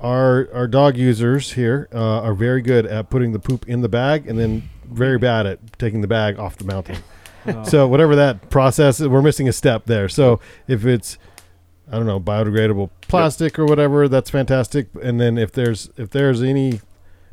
our 0.00 0.48
our 0.52 0.66
dog 0.66 0.96
users 0.96 1.52
here 1.52 1.88
uh, 1.94 2.20
are 2.22 2.34
very 2.34 2.60
good 2.60 2.86
at 2.86 3.08
putting 3.08 3.32
the 3.32 3.38
poop 3.38 3.68
in 3.68 3.80
the 3.82 3.88
bag 3.88 4.26
and 4.28 4.38
then 4.38 4.68
very 4.84 5.18
bad 5.18 5.46
at 5.46 5.78
taking 5.78 6.00
the 6.00 6.08
bag 6.08 6.38
off 6.38 6.56
the 6.56 6.64
mountain. 6.64 6.96
So 7.64 7.86
whatever 7.86 8.16
that 8.16 8.50
process, 8.50 9.00
we're 9.00 9.22
missing 9.22 9.48
a 9.48 9.52
step 9.52 9.84
there. 9.84 10.08
So 10.08 10.40
if 10.66 10.84
it's 10.84 11.16
I 11.90 11.96
don't 11.96 12.06
know 12.06 12.18
biodegradable 12.20 12.90
plastic 13.02 13.58
or 13.58 13.64
whatever, 13.66 14.08
that's 14.08 14.30
fantastic. 14.30 14.88
And 15.02 15.20
then 15.20 15.38
if 15.38 15.52
there's 15.52 15.90
if 15.96 16.10
there's 16.10 16.42
any, 16.42 16.80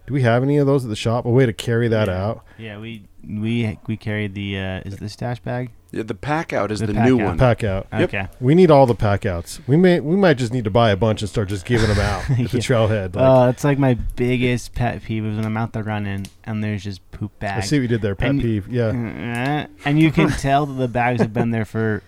do 0.08 0.13
we 0.13 0.22
have 0.22 0.44
any 0.44 0.58
of 0.58 0.68
those 0.68 0.84
at 0.84 0.89
the 0.89 0.96
shop? 0.96 1.26
A 1.26 1.30
way 1.30 1.46
to 1.46 1.54
carry 1.54 1.88
that 1.88 2.08
Yeah. 2.08 2.24
out? 2.26 2.46
Yeah, 2.58 2.78
we 2.78 3.04
we 3.28 3.78
we 3.88 3.98
carried 3.98 4.36
the 4.36 4.58
uh, 4.60 4.82
is 4.86 4.94
it 4.96 5.00
the 5.00 5.10
stash 5.10 5.39
bag? 5.39 5.72
Yeah, 5.92 6.02
the 6.04 6.16
pack 6.16 6.54
out 6.54 6.72
is 6.72 6.80
The 6.80 6.88
the, 6.88 6.94
pack 6.96 7.06
new 7.06 7.20
out. 7.22 7.26
one. 7.26 7.38
Pack 7.38 7.63
out. 7.63 7.86
Yep. 7.94 8.02
Okay. 8.10 8.28
We 8.39 8.56
need 8.56 8.72
all 8.72 8.88
the 8.88 8.96
pack 8.96 9.26
outs. 9.28 9.60
We 9.68 9.78
may 9.78 10.00
we 10.00 10.16
might 10.16 10.36
just 10.38 10.52
need 10.52 10.63
to 10.63 10.72
buy 10.72 10.89
a 10.92 10.98
bunch 10.98 11.22
and 11.22 11.30
start 11.30 11.50
just 11.50 11.66
giving 11.66 11.88
them 11.88 12.00
out 12.00 12.28
at 12.32 12.50
the 12.50 12.58
trailhead. 12.60 13.16
Like, 13.16 13.24
Oh, 13.28 13.50
it's 13.50 13.63
like 13.63 13.78
my 13.78 13.94
biggest 14.16 14.74
pet 14.74 15.04
peeve 15.04 15.24
is 15.26 15.36
when 15.36 15.46
I'm 15.46 15.56
out 15.58 15.74
there 15.74 15.84
running 15.84 16.26
and 16.44 16.63
there's 16.63 16.84
just 16.84 17.00
poop 17.12 17.38
bags. 17.39 17.66
I 17.66 17.68
see 17.68 17.78
what 17.78 17.82
you 17.84 17.88
did 17.89 18.02
there, 18.02 18.16
pet 18.16 18.30
And- 18.32 18.42
peeve. 18.42 18.68
Yeah. 18.70 19.68
And 19.86 20.00
you 20.00 20.12
can 20.12 20.30
tell 20.30 20.66
that 20.66 20.74
the 20.74 20.88
bags 20.88 21.22
have 21.22 21.34
been 21.34 21.52
there 21.52 21.66
for. 21.66 22.02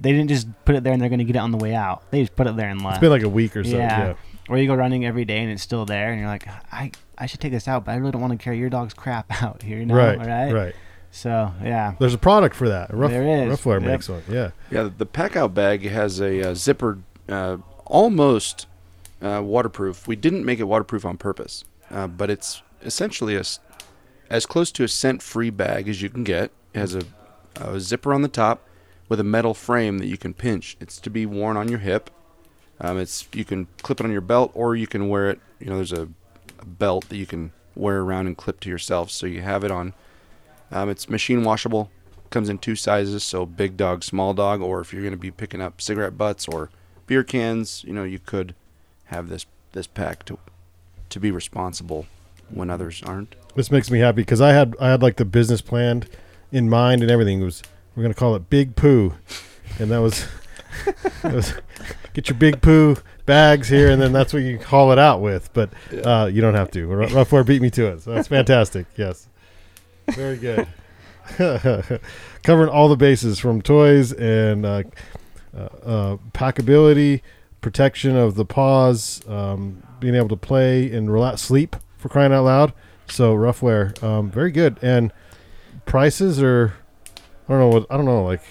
They 0.00 0.12
didn't 0.12 0.28
just 0.28 0.48
put 0.64 0.74
it 0.76 0.82
there 0.84 0.92
and 0.92 1.00
they're 1.02 1.08
going 1.10 1.18
to 1.18 1.24
get 1.24 1.36
it 1.36 1.40
on 1.40 1.50
the 1.50 1.58
way 1.58 1.74
out. 1.74 2.10
They 2.10 2.20
just 2.22 2.34
put 2.36 2.46
it 2.46 2.56
there 2.56 2.68
and 2.68 2.82
left. 2.82 2.96
It's 2.96 3.00
been 3.00 3.10
like 3.10 3.22
a 3.22 3.28
week 3.28 3.56
or 3.56 3.64
so. 3.64 3.76
Yeah. 3.76 3.98
Yeah. 4.08 4.14
or 4.48 4.56
you 4.58 4.66
go 4.66 4.74
running 4.74 5.04
every 5.04 5.24
day 5.24 5.38
and 5.38 5.50
it's 5.50 5.62
still 5.62 5.84
there, 5.84 6.10
and 6.10 6.18
you're 6.20 6.28
like, 6.28 6.46
I 6.72 6.90
I 7.18 7.26
should 7.26 7.40
take 7.40 7.52
this 7.52 7.68
out, 7.68 7.84
but 7.84 7.92
I 7.92 7.96
really 7.96 8.12
don't 8.12 8.22
want 8.22 8.32
to 8.32 8.42
carry 8.42 8.58
your 8.58 8.70
dog's 8.70 8.94
crap 8.94 9.30
out 9.42 9.62
here. 9.62 9.78
You 9.78 9.86
know? 9.86 9.94
right. 9.94 10.18
right. 10.18 10.52
Right. 10.52 10.74
So 11.12 11.52
yeah, 11.62 11.94
There's 11.98 12.14
a 12.14 12.18
product 12.18 12.54
for 12.56 12.68
that. 12.68 12.94
Rough, 12.94 13.10
There 13.10 13.26
is. 13.50 13.58
Ruffwear 13.58 13.80
Yep. 13.80 13.90
makes 13.90 14.08
one. 14.08 14.22
Yeah. 14.28 14.50
Yeah, 14.70 14.88
the 14.96 15.06
pack 15.06 15.36
out 15.36 15.52
bag 15.54 15.82
has 15.82 16.20
a 16.20 16.50
uh, 16.50 16.54
zippered, 16.54 17.02
uh, 17.28 17.56
almost 17.86 18.66
uh, 19.20 19.42
waterproof. 19.44 20.06
We 20.08 20.16
didn't 20.16 20.44
make 20.44 20.60
it 20.60 20.64
waterproof 20.64 21.04
on 21.04 21.16
purpose, 21.18 21.64
uh, 21.90 22.06
but 22.06 22.30
it's 22.30 22.62
essentially 22.82 23.34
a, 23.34 23.40
s- 23.40 23.58
as 24.30 24.46
close 24.46 24.70
to 24.72 24.84
a 24.84 24.88
scent-free 24.88 25.50
bag 25.50 25.88
as 25.88 26.00
you 26.00 26.08
can 26.08 26.22
get. 26.24 26.52
It 26.72 26.78
has 26.78 26.94
a, 26.94 27.02
a 27.56 27.80
zipper 27.80 28.14
on 28.14 28.22
the 28.22 28.28
top 28.28 28.62
with 29.10 29.20
a 29.20 29.24
metal 29.24 29.52
frame 29.52 29.98
that 29.98 30.06
you 30.06 30.16
can 30.16 30.32
pinch. 30.32 30.76
It's 30.80 30.98
to 31.00 31.10
be 31.10 31.26
worn 31.26 31.58
on 31.58 31.68
your 31.68 31.80
hip. 31.80 32.08
Um, 32.80 32.96
it's 32.96 33.28
you 33.34 33.44
can 33.44 33.66
clip 33.82 34.00
it 34.00 34.04
on 34.04 34.12
your 34.12 34.22
belt, 34.22 34.52
or 34.54 34.74
you 34.74 34.86
can 34.86 35.10
wear 35.10 35.28
it. 35.28 35.40
You 35.58 35.66
know, 35.66 35.76
there's 35.76 35.92
a, 35.92 36.08
a 36.58 36.64
belt 36.64 37.10
that 37.10 37.16
you 37.16 37.26
can 37.26 37.52
wear 37.74 38.00
around 38.00 38.28
and 38.28 38.36
clip 38.36 38.60
to 38.60 38.70
yourself, 38.70 39.10
so 39.10 39.26
you 39.26 39.42
have 39.42 39.64
it 39.64 39.70
on. 39.70 39.92
Um, 40.70 40.88
it's 40.88 41.10
machine 41.10 41.44
washable. 41.44 41.90
Comes 42.30 42.48
in 42.48 42.58
two 42.58 42.76
sizes, 42.76 43.24
so 43.24 43.44
big 43.44 43.76
dog, 43.76 44.04
small 44.04 44.32
dog, 44.32 44.62
or 44.62 44.80
if 44.80 44.92
you're 44.92 45.02
going 45.02 45.12
to 45.12 45.18
be 45.18 45.32
picking 45.32 45.60
up 45.60 45.82
cigarette 45.82 46.16
butts 46.16 46.46
or 46.46 46.70
beer 47.08 47.24
cans, 47.24 47.84
you 47.84 47.92
know, 47.92 48.04
you 48.04 48.20
could 48.20 48.54
have 49.06 49.28
this 49.28 49.44
this 49.72 49.88
pack 49.88 50.24
to 50.26 50.38
to 51.10 51.18
be 51.18 51.32
responsible 51.32 52.06
when 52.48 52.70
others 52.70 53.02
aren't. 53.04 53.34
This 53.56 53.72
makes 53.72 53.90
me 53.90 53.98
happy 53.98 54.22
because 54.22 54.40
I 54.40 54.52
had 54.52 54.76
I 54.80 54.90
had 54.90 55.02
like 55.02 55.16
the 55.16 55.24
business 55.24 55.60
planned 55.60 56.08
in 56.52 56.70
mind 56.70 57.02
and 57.02 57.10
everything. 57.10 57.40
It 57.40 57.44
was 57.44 57.64
we're 57.94 58.02
gonna 58.02 58.14
call 58.14 58.34
it 58.36 58.50
Big 58.50 58.76
Poo, 58.76 59.14
and 59.78 59.90
that 59.90 59.98
was, 59.98 60.26
it 61.24 61.32
was 61.32 61.54
get 62.12 62.28
your 62.28 62.38
Big 62.38 62.60
Poo 62.62 62.96
bags 63.26 63.68
here, 63.68 63.90
and 63.90 64.00
then 64.00 64.12
that's 64.12 64.32
what 64.32 64.42
you 64.42 64.58
haul 64.58 64.92
it 64.92 64.98
out 64.98 65.20
with. 65.20 65.52
But 65.52 65.70
uh, 66.04 66.30
you 66.32 66.40
don't 66.40 66.54
have 66.54 66.70
to. 66.72 66.86
Ruffwear 66.88 67.46
beat 67.46 67.62
me 67.62 67.70
to 67.70 67.86
it, 67.86 68.02
so 68.02 68.12
that's 68.12 68.28
fantastic. 68.28 68.86
Yes, 68.96 69.28
very 70.08 70.36
good. 70.36 70.66
Covering 72.42 72.70
all 72.70 72.88
the 72.88 72.96
bases 72.96 73.38
from 73.38 73.62
toys 73.62 74.12
and 74.12 74.64
uh, 74.64 74.82
uh, 75.56 75.68
uh, 75.84 76.16
packability, 76.32 77.20
protection 77.60 78.16
of 78.16 78.34
the 78.34 78.44
paws, 78.44 79.20
um, 79.28 79.82
being 80.00 80.14
able 80.14 80.28
to 80.28 80.36
play 80.36 80.90
and 80.92 81.12
relax, 81.12 81.42
sleep 81.42 81.76
for 81.98 82.08
crying 82.08 82.32
out 82.32 82.44
loud. 82.44 82.72
So 83.08 83.34
Ruffwear, 83.34 84.00
um, 84.02 84.30
very 84.30 84.50
good. 84.50 84.78
And 84.82 85.12
prices 85.84 86.42
are, 86.42 86.74
I 87.50 87.54
don't 87.54 87.62
know 87.62 87.68
what 87.80 87.86
I 87.90 87.96
don't 87.96 88.06
know 88.06 88.22
like. 88.22 88.42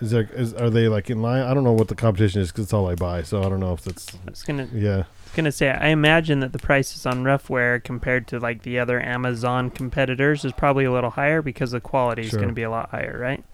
Is 0.00 0.12
there 0.12 0.22
is 0.32 0.54
are 0.54 0.70
they 0.70 0.88
like 0.88 1.10
in 1.10 1.20
line? 1.20 1.42
I 1.42 1.52
don't 1.52 1.62
know 1.62 1.74
what 1.74 1.88
the 1.88 1.94
competition 1.94 2.40
is 2.40 2.50
because 2.50 2.64
it's 2.64 2.72
all 2.72 2.88
I 2.88 2.94
buy. 2.94 3.22
So 3.22 3.42
I 3.42 3.50
don't 3.50 3.60
know 3.60 3.74
if 3.74 3.82
that's 3.82 4.14
I 4.14 4.30
was 4.30 4.42
gonna 4.44 4.66
yeah. 4.72 5.02
gonna 5.36 5.52
say 5.52 5.68
I 5.68 5.88
imagine 5.88 6.40
that 6.40 6.54
the 6.54 6.58
prices 6.58 7.04
on 7.04 7.22
Ruffwear 7.22 7.84
compared 7.84 8.26
to 8.28 8.40
like 8.40 8.62
the 8.62 8.78
other 8.78 8.98
Amazon 8.98 9.68
competitors 9.68 10.46
is 10.46 10.52
probably 10.52 10.86
a 10.86 10.92
little 10.92 11.10
higher 11.10 11.42
because 11.42 11.72
the 11.72 11.80
quality 11.82 12.22
is 12.22 12.30
Sure. 12.30 12.40
gonna 12.40 12.54
be 12.54 12.62
a 12.62 12.70
lot 12.70 12.88
higher, 12.88 13.18
right? 13.20 13.44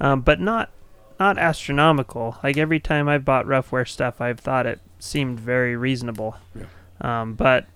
Um, 0.00 0.22
but 0.22 0.40
not 0.40 0.70
not 1.20 1.36
astronomical. 1.36 2.38
Like 2.42 2.56
every 2.56 2.80
time 2.80 3.06
I've 3.06 3.26
bought 3.26 3.44
Ruffwear 3.44 3.86
stuff, 3.86 4.18
I've 4.18 4.40
thought 4.40 4.64
it 4.64 4.80
seemed 4.98 5.38
very 5.38 5.76
reasonable. 5.76 6.38
Um, 7.02 7.34
but 7.34 7.66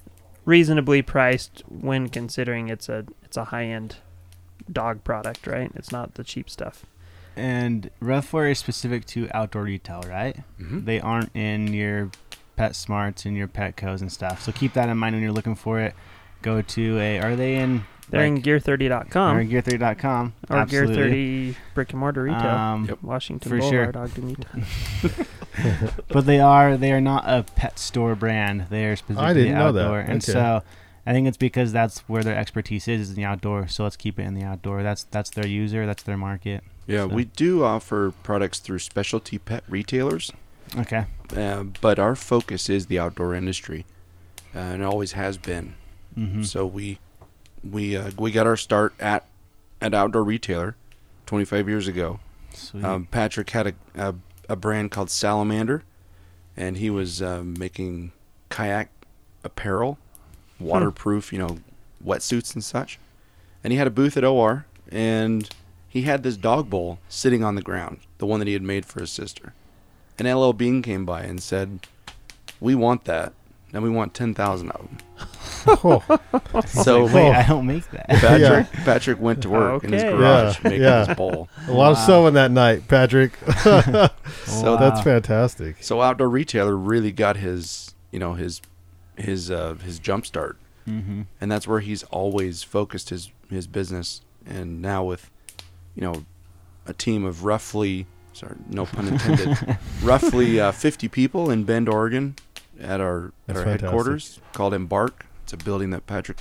reasonably 0.47 1.03
priced 1.03 1.63
when 1.69 2.09
considering 2.09 2.71
it's 2.71 2.89
a 2.89 3.05
it's 3.23 3.37
a 3.37 3.45
high 3.45 3.67
end 3.67 3.97
dog 4.73 5.05
product, 5.05 5.47
right? 5.47 5.71
It's 5.75 5.93
not 5.93 6.15
the 6.15 6.25
cheap 6.25 6.49
stuff. 6.51 6.85
and 7.37 7.91
Ruffwear 8.03 8.51
is 8.51 8.59
specific 8.59 9.05
to 9.07 9.29
outdoor 9.33 9.63
retail, 9.65 10.03
right? 10.09 10.37
Mm-hmm. 10.61 10.85
They 10.85 11.01
aren't 11.01 11.31
in 11.35 11.73
your 11.73 12.11
Pet 12.57 12.75
Smarts 12.77 13.25
and 13.25 13.37
your 13.37 13.49
Petco's 13.49 14.03
and 14.03 14.11
stuff. 14.13 14.43
So 14.43 14.53
keep 14.53 14.73
that 14.75 14.89
in 14.89 14.99
mind 14.99 15.15
when 15.15 15.23
you're 15.23 15.33
looking 15.33 15.55
for 15.55 15.81
it. 15.81 15.95
Go 16.43 16.61
to 16.63 16.99
a. 16.99 17.19
Are 17.21 17.37
they 17.37 17.57
in 17.57 17.85
They're 18.11 18.25
in 18.25 18.43
gear30.com 18.43 19.37
or 19.37 19.45
gear30.com. 19.45 20.33
or 20.51 20.57
Absolutely. 20.57 21.53
Gear30 21.53 21.57
brick 21.75 21.91
and 21.93 22.01
mortar 22.01 22.23
retail. 22.25 22.47
Um, 22.51 22.85
Yep. 22.87 23.03
Washington 23.03 23.49
for 23.51 23.61
sure. 23.61 23.93
Boulevard, 23.93 23.97
Ogden, 23.97 24.29
Utah. 24.31 25.25
but 26.09 26.27
they 26.27 26.41
are 26.41 26.77
they 26.77 26.93
are 26.93 27.01
not 27.01 27.25
a 27.27 27.45
pet 27.55 27.79
store 27.79 28.15
brand. 28.15 28.67
They 28.71 28.87
are 28.87 28.97
specifically 28.97 29.35
didn't 29.45 29.59
know 29.59 29.73
that. 29.73 29.85
outdoor, 29.85 30.01
and 30.01 30.23
Okay. 30.23 30.33
so 30.33 30.63
I 31.11 31.13
think 31.13 31.27
it's 31.27 31.37
because 31.37 31.73
that's 31.73 32.03
where 32.03 32.23
their 32.23 32.37
expertise 32.37 32.87
is, 32.87 33.01
is 33.01 33.11
in 33.11 33.17
the 33.17 33.25
outdoor. 33.25 33.67
So 33.67 33.83
let's 33.83 33.97
keep 33.97 34.21
it 34.21 34.23
in 34.23 34.35
the 34.35 34.45
outdoor. 34.45 34.85
That's 34.85 35.03
that's 35.11 35.29
their 35.29 35.47
user. 35.49 35.85
That's 35.85 36.05
their 36.05 36.17
market. 36.17 36.63
Yeah, 36.87 37.09
So- 37.09 37.09
we 37.09 37.25
do 37.25 37.65
offer 37.65 38.13
products 38.23 38.61
through 38.61 38.79
specialty 38.79 39.37
pet 39.37 39.65
retailers, 39.69 40.31
Okay. 40.79 41.07
uh, 41.37 41.65
but 41.81 41.99
our 41.99 42.15
focus 42.15 42.71
is 42.71 42.87
the 42.87 43.01
outdoor 43.01 43.35
industry, 43.35 43.87
uh, 44.55 44.59
and 44.61 44.83
it 44.83 44.85
always 44.85 45.13
has 45.13 45.37
been. 45.37 45.75
Mm-hmm. 46.17 46.45
So 46.45 46.65
we 46.65 47.01
we 47.69 47.97
uh, 47.97 48.13
we 48.17 48.31
got 48.31 48.47
our 48.47 48.57
start 48.57 48.95
at 49.01 49.27
an 49.81 49.95
outdoor 49.95 50.23
retailer 50.23 50.77
25 51.27 51.69
years 51.69 51.89
ago. 51.89 52.21
Sweet. 52.55 52.85
Um, 52.85 53.07
Patrick 53.11 53.51
had 53.51 53.67
a, 53.67 53.75
a 53.97 54.15
a 54.49 54.55
brand 54.55 54.93
called 54.93 55.11
Salamander, 55.11 55.83
and 56.57 56.77
he 56.77 56.89
was 56.89 57.21
um, 57.21 57.57
making 57.59 58.13
kayak 58.49 58.91
apparel, 59.43 59.99
waterproof, 60.61 61.33
you 61.33 61.39
know, 61.39 61.59
wetsuits 62.05 62.55
and 62.55 62.63
such. 62.63 62.99
And 63.65 63.73
he 63.73 63.79
had 63.79 63.87
a 63.87 63.91
booth 63.91 64.17
at 64.17 64.25
OR, 64.25 64.67
and 64.91 65.49
he 65.89 66.03
had 66.03 66.23
this 66.23 66.37
dog 66.37 66.71
bowl 66.71 66.99
sitting 67.09 67.43
on 67.45 67.55
the 67.57 67.63
ground, 67.63 67.99
the 68.19 68.27
one 68.27 68.39
that 68.41 68.47
he 68.47 68.55
had 68.55 68.63
made 68.63 68.87
for 68.87 69.01
his 69.01 69.11
sister. 69.11 69.53
And 70.19 70.29
LL 70.33 70.53
Bean 70.53 70.83
came 70.83 71.05
by 71.07 71.23
and 71.23 71.43
said, 71.43 71.81
"We 72.61 72.75
want 72.75 73.05
that, 73.05 73.33
and 73.73 73.83
we 73.83 73.89
want 73.91 74.13
10,000 74.15 74.71
of 74.71 74.79
them." 74.81 74.99
Oh, 75.67 76.03
So 76.67 77.05
Wait, 77.05 77.29
Oh. 77.29 77.33
I 77.33 77.43
don't 77.47 77.67
make 77.67 77.91
that. 77.91 78.09
Patrick 78.09 78.73
Patrick 78.85 79.21
went 79.21 79.43
to 79.43 79.51
work 79.51 79.85
in 79.85 79.93
his 79.93 80.03
garage 80.03 80.57
Yeah, 80.57 80.61
making 80.65 80.83
yeah. 80.83 81.05
this 81.05 81.17
bowl. 81.17 81.49
a 81.69 81.73
lot 81.73 81.93
of 81.93 81.99
sewing 81.99 82.35
that 82.35 82.51
night, 82.51 82.89
Patrick. 82.89 83.33
So 84.47 84.77
That's 84.77 85.03
fantastic. 85.03 85.83
So 85.83 86.01
outdoor 86.01 86.29
retailer 86.29 86.77
really 86.77 87.13
got 87.13 87.37
his, 87.37 87.95
you 88.11 88.19
know, 88.19 88.35
his 88.35 88.61
his 89.21 89.51
uh, 89.51 89.75
his 89.85 89.99
jump 89.99 90.27
start, 90.27 90.57
Mm-hmm. 90.89 91.23
and 91.41 91.53
that's 91.53 91.69
where 91.69 91.81
he's 91.81 92.03
always 92.05 92.63
focused 92.63 93.11
his 93.11 93.31
his 93.49 93.67
business. 93.67 94.23
And 94.47 94.81
now 94.81 95.05
with, 95.05 95.31
you 95.95 96.03
know, 96.03 96.25
a 96.87 96.93
team 96.95 97.25
of 97.25 97.45
roughly, 97.45 98.07
sorry, 98.33 98.57
no 98.69 98.87
pun 98.87 99.07
intended, 99.09 99.79
roughly 100.03 100.59
uh, 100.59 100.73
50 100.73 101.09
people 101.09 101.51
in 101.51 101.65
Bend, 101.65 101.89
Oregon, 101.89 102.37
at 102.81 103.01
our 103.01 103.27
at 103.27 103.33
That's 103.47 103.59
our 103.59 103.65
fantastic. 103.65 103.81
headquarters 103.83 104.41
called 104.53 104.73
Embark. 104.75 105.27
It's 105.45 105.53
a 105.53 105.57
building 105.59 105.91
that 105.91 106.07
Patrick, 106.07 106.39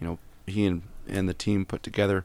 you 0.00 0.06
know, 0.06 0.18
he 0.46 0.64
and 0.66 0.82
and 1.06 1.28
the 1.28 1.34
team 1.34 1.64
put 1.66 1.82
together. 1.82 2.24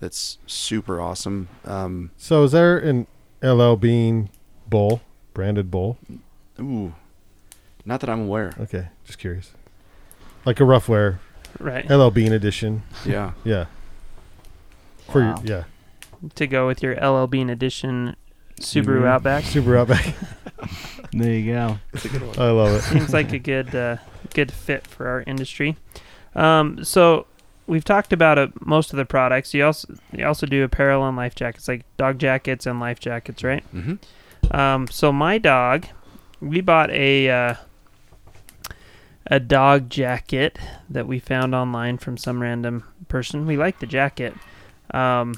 That's 0.00 0.38
super 0.46 1.00
awesome. 1.00 1.48
Um, 1.64 2.10
So 2.16 2.44
is 2.44 2.52
there 2.52 2.78
an 2.78 3.06
LL 3.42 3.74
Bean 3.76 4.28
bowl, 4.68 5.00
branded 5.34 5.70
bowl? 5.70 5.98
ooh, 6.60 6.94
not 7.84 8.00
that 8.00 8.10
I'm 8.10 8.22
aware. 8.22 8.52
Okay, 8.60 8.88
just 9.04 9.18
curious. 9.18 9.52
Like 10.44 10.60
a 10.60 10.64
Ruffwear, 10.64 11.18
Right. 11.58 11.88
LL 11.90 12.10
Bean 12.10 12.32
edition. 12.32 12.82
Yeah. 13.04 13.32
Yeah. 13.44 13.66
For 15.10 15.20
Wow. 15.22 15.42
your, 15.44 15.56
yeah. 15.58 15.64
To 16.36 16.46
go 16.46 16.66
with 16.66 16.82
your 16.82 16.94
LL 16.96 17.26
Bean 17.26 17.50
edition 17.50 18.14
Subaru 18.60 19.02
Mhm. 19.02 19.06
Outback. 19.08 19.44
Super 19.44 19.76
Outback. 19.76 20.14
There 21.12 21.32
you 21.32 21.52
go. 21.52 21.78
It's 21.92 22.04
a 22.04 22.08
good 22.08 22.22
one. 22.24 22.38
I 22.38 22.50
love 22.52 22.72
it. 22.72 22.82
Seems 22.82 23.12
like 23.12 23.32
a 23.32 23.38
good 23.52 23.74
uh, 23.74 23.96
good 24.32 24.52
fit 24.52 24.86
for 24.86 25.08
our 25.08 25.22
industry. 25.26 25.76
Um, 26.36 26.84
so 26.84 27.26
we've 27.66 27.82
talked 27.84 28.12
about 28.12 28.38
uh, 28.38 28.46
most 28.60 28.92
of 28.92 28.96
the 28.96 29.04
products. 29.04 29.52
You 29.52 29.64
also 29.66 29.92
you 30.12 30.24
also 30.24 30.46
do 30.46 30.62
apparel 30.62 31.04
and 31.08 31.16
life 31.16 31.34
jackets, 31.34 31.66
like 31.66 31.84
dog 31.96 32.18
jackets 32.20 32.64
and 32.64 32.78
life 32.78 33.00
jackets, 33.00 33.42
right? 33.42 33.64
Mm-hmm. 33.74 34.56
Um, 34.56 34.86
so 34.86 35.10
my 35.12 35.38
dog, 35.38 35.86
we 36.40 36.60
bought 36.60 36.90
a 36.92 37.28
uh, 37.28 37.54
a 39.30 39.38
dog 39.40 39.88
jacket 39.88 40.58
that 40.90 41.06
we 41.06 41.18
found 41.20 41.54
online 41.54 41.96
from 41.98 42.16
some 42.16 42.42
random 42.42 42.84
person. 43.08 43.46
We 43.46 43.56
liked 43.56 43.80
the 43.80 43.86
jacket, 43.86 44.34
um, 44.92 45.34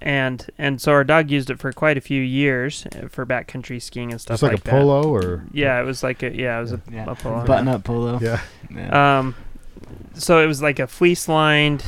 and 0.00 0.46
and 0.58 0.80
so 0.80 0.92
our 0.92 1.04
dog 1.04 1.30
used 1.30 1.50
it 1.50 1.58
for 1.58 1.72
quite 1.72 1.96
a 1.98 2.00
few 2.00 2.22
years 2.22 2.86
uh, 2.86 3.08
for 3.08 3.26
backcountry 3.26 3.80
skiing 3.80 4.10
and 4.12 4.20
stuff 4.20 4.42
like 4.42 4.50
that. 4.52 4.56
It's 4.58 4.66
like, 4.66 4.74
like 4.74 4.74
a 4.74 4.76
that. 4.76 4.86
polo 5.02 5.08
or 5.14 5.44
Yeah, 5.52 5.78
it 5.80 5.84
was 5.84 6.02
like 6.02 6.22
a 6.22 6.34
yeah, 6.34 6.58
it 6.58 6.62
was 6.62 6.72
a, 6.72 6.80
Yeah. 6.90 7.04
a 7.08 7.14
polo. 7.14 7.44
Button 7.44 7.68
up 7.68 7.84
polo. 7.84 8.18
yeah. 8.20 8.40
Yeah. 8.74 9.18
Um, 9.18 9.34
so 10.14 10.42
it 10.42 10.46
was 10.46 10.62
like 10.62 10.78
a 10.78 10.86
fleece 10.86 11.28
lined 11.28 11.84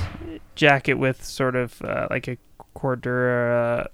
jacket 0.54 0.94
with 0.94 1.24
sort 1.24 1.56
of 1.56 1.80
uh, 1.82 2.06
like 2.11 2.28
a 2.28 2.37
cordura 2.76 3.87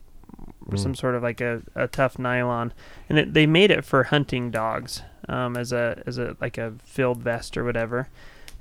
or 0.67 0.75
Mm. 0.75 0.79
some 0.79 0.95
sort 0.95 1.15
of 1.15 1.23
like 1.23 1.41
a, 1.41 1.63
a 1.75 1.89
tough 1.89 2.19
nylon, 2.19 2.75
and 3.09 3.19
it, 3.19 3.33
they 3.33 3.47
made 3.47 3.71
it 3.71 3.87
for 3.87 4.03
hunting 4.05 4.51
dogs 4.51 5.01
um, 5.29 5.57
as 5.57 5.73
a 5.73 6.03
as 6.07 6.19
a 6.19 6.37
like 6.41 6.59
a 6.59 6.75
filled 6.85 7.23
vest 7.23 7.57
or 7.57 7.65
whatever. 7.65 8.09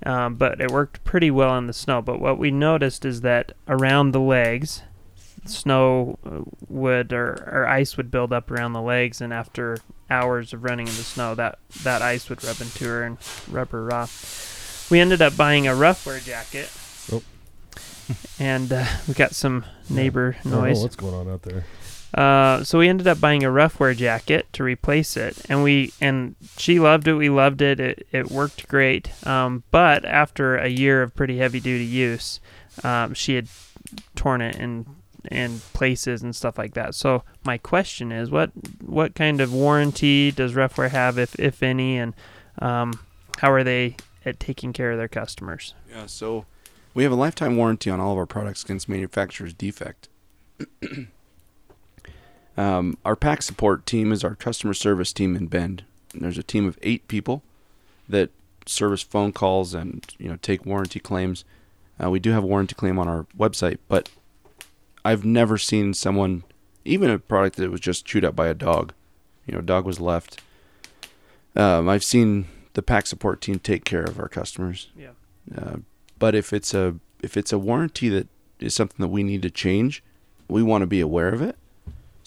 Um, 0.05 0.35
but 0.35 0.61
it 0.61 0.69
worked 0.69 1.03
pretty 1.03 1.31
well 1.31 1.57
in 1.57 1.65
the 1.65 1.73
snow. 1.73 2.01
But 2.01 2.19
what 2.19 2.37
we 2.37 2.51
noticed 2.51 3.03
is 3.03 3.21
that 3.21 3.53
around 3.67 4.11
the 4.11 4.19
legs, 4.19 4.83
snow 5.45 6.19
uh, 6.25 6.41
would 6.67 7.11
or, 7.13 7.49
or 7.51 7.67
ice 7.67 7.97
would 7.97 8.11
build 8.11 8.31
up 8.31 8.51
around 8.51 8.73
the 8.73 8.81
legs, 8.81 9.21
and 9.21 9.33
after 9.33 9.77
hours 10.09 10.53
of 10.53 10.63
running 10.63 10.87
in 10.87 10.95
the 10.95 11.03
snow, 11.03 11.35
that 11.35 11.59
that 11.83 12.01
ice 12.01 12.29
would 12.29 12.43
rub 12.43 12.61
into 12.61 12.85
her 12.85 13.03
and 13.03 13.17
rub 13.49 13.69
her 13.71 13.83
raw. 13.83 14.07
We 14.89 14.99
ended 14.99 15.21
up 15.21 15.35
buying 15.35 15.67
a 15.67 15.71
Ruffwear 15.71 16.23
jacket. 16.23 16.71
Oh. 17.11 17.23
And 18.39 18.71
uh, 18.71 18.85
we 19.07 19.13
got 19.13 19.35
some 19.35 19.65
neighbor 19.89 20.37
know 20.45 20.61
noise. 20.61 20.81
what's 20.81 20.95
going 20.95 21.13
on 21.13 21.27
out 21.27 21.41
there. 21.41 21.65
Uh, 22.17 22.63
so 22.63 22.79
we 22.79 22.89
ended 22.89 23.05
up 23.05 23.21
buying 23.21 23.43
a 23.43 23.47
Ruffwear 23.47 23.95
jacket 23.95 24.51
to 24.53 24.63
replace 24.63 25.15
it, 25.15 25.39
and 25.49 25.61
we 25.61 25.93
and 26.01 26.35
she 26.57 26.79
loved 26.79 27.07
it. 27.07 27.13
We 27.13 27.29
loved 27.29 27.61
it. 27.61 27.79
It 27.79 28.07
it 28.11 28.31
worked 28.31 28.67
great. 28.67 29.11
Um, 29.27 29.63
but 29.69 30.03
after 30.03 30.57
a 30.57 30.67
year 30.67 31.03
of 31.03 31.15
pretty 31.15 31.37
heavy 31.37 31.59
duty 31.59 31.85
use, 31.85 32.39
um, 32.83 33.13
she 33.13 33.35
had 33.35 33.47
torn 34.15 34.41
it 34.41 34.55
in 34.55 34.87
in 35.29 35.59
places 35.73 36.23
and 36.23 36.35
stuff 36.35 36.57
like 36.57 36.73
that. 36.73 36.95
So 36.95 37.21
my 37.45 37.59
question 37.59 38.11
is, 38.11 38.31
what 38.31 38.49
what 38.83 39.13
kind 39.13 39.39
of 39.39 39.53
warranty 39.53 40.31
does 40.31 40.53
Ruffwear 40.53 40.89
have, 40.89 41.19
if 41.19 41.39
if 41.39 41.61
any, 41.61 41.99
and 41.99 42.15
um, 42.57 42.99
how 43.37 43.51
are 43.51 43.63
they 43.63 43.95
at 44.25 44.39
taking 44.39 44.73
care 44.73 44.91
of 44.91 44.97
their 44.97 45.07
customers? 45.07 45.75
Yeah, 45.87 46.07
so 46.07 46.45
we 46.95 47.03
have 47.03 47.11
a 47.11 47.15
lifetime 47.15 47.57
warranty 47.57 47.91
on 47.91 47.99
all 47.99 48.13
of 48.13 48.17
our 48.17 48.25
products 48.25 48.63
against 48.63 48.89
manufacturer's 48.89 49.53
defect. 49.53 50.09
um, 52.57 52.97
our 53.05 53.15
pack 53.15 53.41
support 53.43 53.85
team 53.85 54.11
is 54.11 54.23
our 54.23 54.35
customer 54.35 54.73
service 54.73 55.13
team 55.13 55.35
in 55.35 55.47
Bend. 55.47 55.83
And 56.13 56.23
there's 56.23 56.37
a 56.37 56.43
team 56.43 56.65
of 56.65 56.79
eight 56.81 57.07
people 57.07 57.43
that 58.09 58.31
service 58.65 59.01
phone 59.01 59.31
calls 59.31 59.73
and 59.73 60.05
you 60.17 60.27
know 60.27 60.37
take 60.41 60.65
warranty 60.65 60.99
claims. 60.99 61.45
Uh, 62.01 62.09
we 62.09 62.19
do 62.19 62.31
have 62.31 62.43
a 62.43 62.47
warranty 62.47 62.75
claim 62.75 62.99
on 62.99 63.07
our 63.07 63.25
website, 63.37 63.77
but 63.87 64.09
I've 65.05 65.25
never 65.25 65.57
seen 65.57 65.93
someone, 65.93 66.43
even 66.85 67.09
a 67.09 67.19
product 67.19 67.55
that 67.57 67.71
was 67.71 67.79
just 67.79 68.05
chewed 68.05 68.25
up 68.25 68.35
by 68.35 68.47
a 68.47 68.53
dog. 68.53 68.93
You 69.45 69.53
know, 69.53 69.59
a 69.59 69.63
dog 69.63 69.85
was 69.85 69.99
left. 69.99 70.41
Um, 71.55 71.89
I've 71.89 72.03
seen 72.03 72.47
the 72.73 72.81
pack 72.81 73.07
support 73.07 73.41
team 73.41 73.59
take 73.59 73.85
care 73.85 74.03
of 74.03 74.19
our 74.19 74.27
customers. 74.27 74.89
Yeah. 74.95 75.11
Uh, 75.55 75.77
but 76.19 76.35
if 76.35 76.53
it's 76.53 76.73
a 76.73 76.95
if 77.21 77.37
it's 77.37 77.51
a 77.51 77.59
warranty 77.59 78.09
that 78.09 78.27
is 78.59 78.73
something 78.73 79.03
that 79.03 79.09
we 79.09 79.23
need 79.23 79.41
to 79.43 79.49
change, 79.49 80.03
we 80.47 80.63
want 80.63 80.81
to 80.81 80.87
be 80.87 80.99
aware 80.99 81.29
of 81.29 81.41
it. 81.41 81.55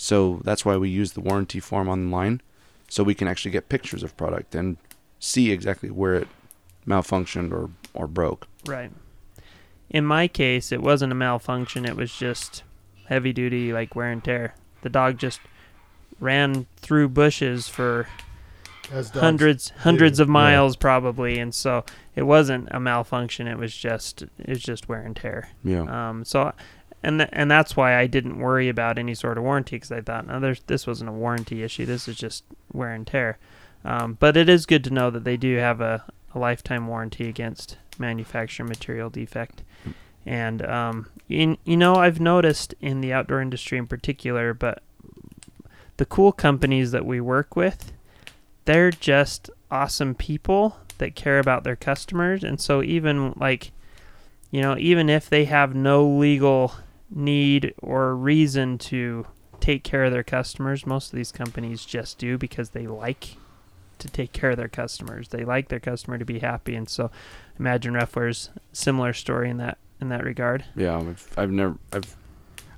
So 0.00 0.40
that's 0.44 0.64
why 0.64 0.78
we 0.78 0.88
use 0.88 1.12
the 1.12 1.20
warranty 1.20 1.60
form 1.60 1.86
online, 1.86 2.40
so 2.88 3.04
we 3.04 3.14
can 3.14 3.28
actually 3.28 3.50
get 3.50 3.68
pictures 3.68 4.02
of 4.02 4.16
product 4.16 4.54
and 4.54 4.78
see 5.18 5.50
exactly 5.50 5.90
where 5.90 6.14
it 6.14 6.28
malfunctioned 6.86 7.52
or 7.52 7.68
or 7.92 8.06
broke. 8.06 8.48
Right. 8.64 8.90
In 9.90 10.06
my 10.06 10.26
case, 10.26 10.72
it 10.72 10.80
wasn't 10.80 11.12
a 11.12 11.14
malfunction. 11.14 11.84
It 11.84 11.96
was 11.96 12.10
just 12.16 12.62
heavy 13.08 13.34
duty, 13.34 13.74
like 13.74 13.94
wear 13.94 14.10
and 14.10 14.24
tear. 14.24 14.54
The 14.80 14.88
dog 14.88 15.18
just 15.18 15.38
ran 16.18 16.66
through 16.76 17.10
bushes 17.10 17.68
for 17.68 18.06
As 18.90 19.10
hundreds 19.10 19.68
hundreds 19.80 20.16
do, 20.16 20.22
of 20.22 20.28
yeah. 20.28 20.32
miles 20.32 20.76
probably, 20.76 21.38
and 21.38 21.54
so 21.54 21.84
it 22.16 22.22
wasn't 22.22 22.68
a 22.70 22.80
malfunction. 22.80 23.46
It 23.46 23.58
was 23.58 23.76
just 23.76 24.22
it 24.22 24.48
was 24.48 24.62
just 24.62 24.88
wear 24.88 25.02
and 25.02 25.14
tear. 25.14 25.50
Yeah. 25.62 25.82
Um, 26.08 26.24
so, 26.24 26.52
and 27.02 27.20
th- 27.20 27.30
and 27.32 27.50
that's 27.50 27.76
why 27.76 27.96
I 27.96 28.06
didn't 28.06 28.38
worry 28.38 28.68
about 28.68 28.98
any 28.98 29.14
sort 29.14 29.38
of 29.38 29.44
warranty 29.44 29.76
because 29.76 29.92
I 29.92 30.00
thought, 30.00 30.26
no, 30.26 30.40
there's 30.40 30.60
this 30.66 30.86
wasn't 30.86 31.10
a 31.10 31.14
warranty 31.14 31.62
issue. 31.62 31.86
This 31.86 32.08
is 32.08 32.16
just 32.16 32.44
wear 32.72 32.92
and 32.92 33.06
tear. 33.06 33.38
Um, 33.84 34.16
but 34.20 34.36
it 34.36 34.48
is 34.48 34.66
good 34.66 34.84
to 34.84 34.90
know 34.90 35.10
that 35.10 35.24
they 35.24 35.36
do 35.36 35.56
have 35.56 35.80
a, 35.80 36.04
a 36.34 36.38
lifetime 36.38 36.86
warranty 36.86 37.28
against 37.28 37.78
manufacturer 37.98 38.66
material 38.66 39.08
defect. 39.08 39.62
And 40.26 40.62
um, 40.66 41.08
in, 41.30 41.56
you 41.64 41.78
know, 41.78 41.94
I've 41.94 42.20
noticed 42.20 42.74
in 42.80 43.00
the 43.00 43.12
outdoor 43.12 43.40
industry 43.40 43.78
in 43.78 43.86
particular, 43.86 44.52
but 44.52 44.82
the 45.96 46.04
cool 46.04 46.32
companies 46.32 46.90
that 46.90 47.06
we 47.06 47.20
work 47.20 47.56
with, 47.56 47.92
they're 48.66 48.90
just 48.90 49.48
awesome 49.70 50.14
people 50.14 50.76
that 50.98 51.14
care 51.14 51.38
about 51.38 51.64
their 51.64 51.76
customers. 51.76 52.44
And 52.44 52.60
so 52.60 52.82
even 52.82 53.32
like 53.36 53.72
you 54.50 54.60
know, 54.60 54.76
even 54.78 55.08
if 55.08 55.30
they 55.30 55.44
have 55.44 55.74
no 55.74 56.06
legal 56.06 56.74
need 57.10 57.74
or 57.82 58.14
reason 58.14 58.78
to 58.78 59.26
take 59.60 59.84
care 59.84 60.04
of 60.04 60.12
their 60.12 60.22
customers, 60.22 60.86
most 60.86 61.12
of 61.12 61.16
these 61.16 61.32
companies 61.32 61.84
just 61.84 62.18
do 62.18 62.38
because 62.38 62.70
they 62.70 62.86
like 62.86 63.36
to 63.98 64.08
take 64.08 64.32
care 64.32 64.50
of 64.50 64.56
their 64.56 64.68
customers. 64.68 65.28
They 65.28 65.44
like 65.44 65.68
their 65.68 65.80
customer 65.80 66.18
to 66.18 66.24
be 66.24 66.38
happy, 66.38 66.74
and 66.74 66.88
so 66.88 67.10
imagine 67.58 67.94
Ruffwear's 67.94 68.50
similar 68.72 69.12
story 69.12 69.50
in 69.50 69.58
that 69.58 69.78
in 70.00 70.08
that 70.08 70.24
regard. 70.24 70.64
Yeah, 70.74 70.96
I've, 70.96 71.28
I've 71.36 71.50
never 71.50 71.76
I've 71.92 72.16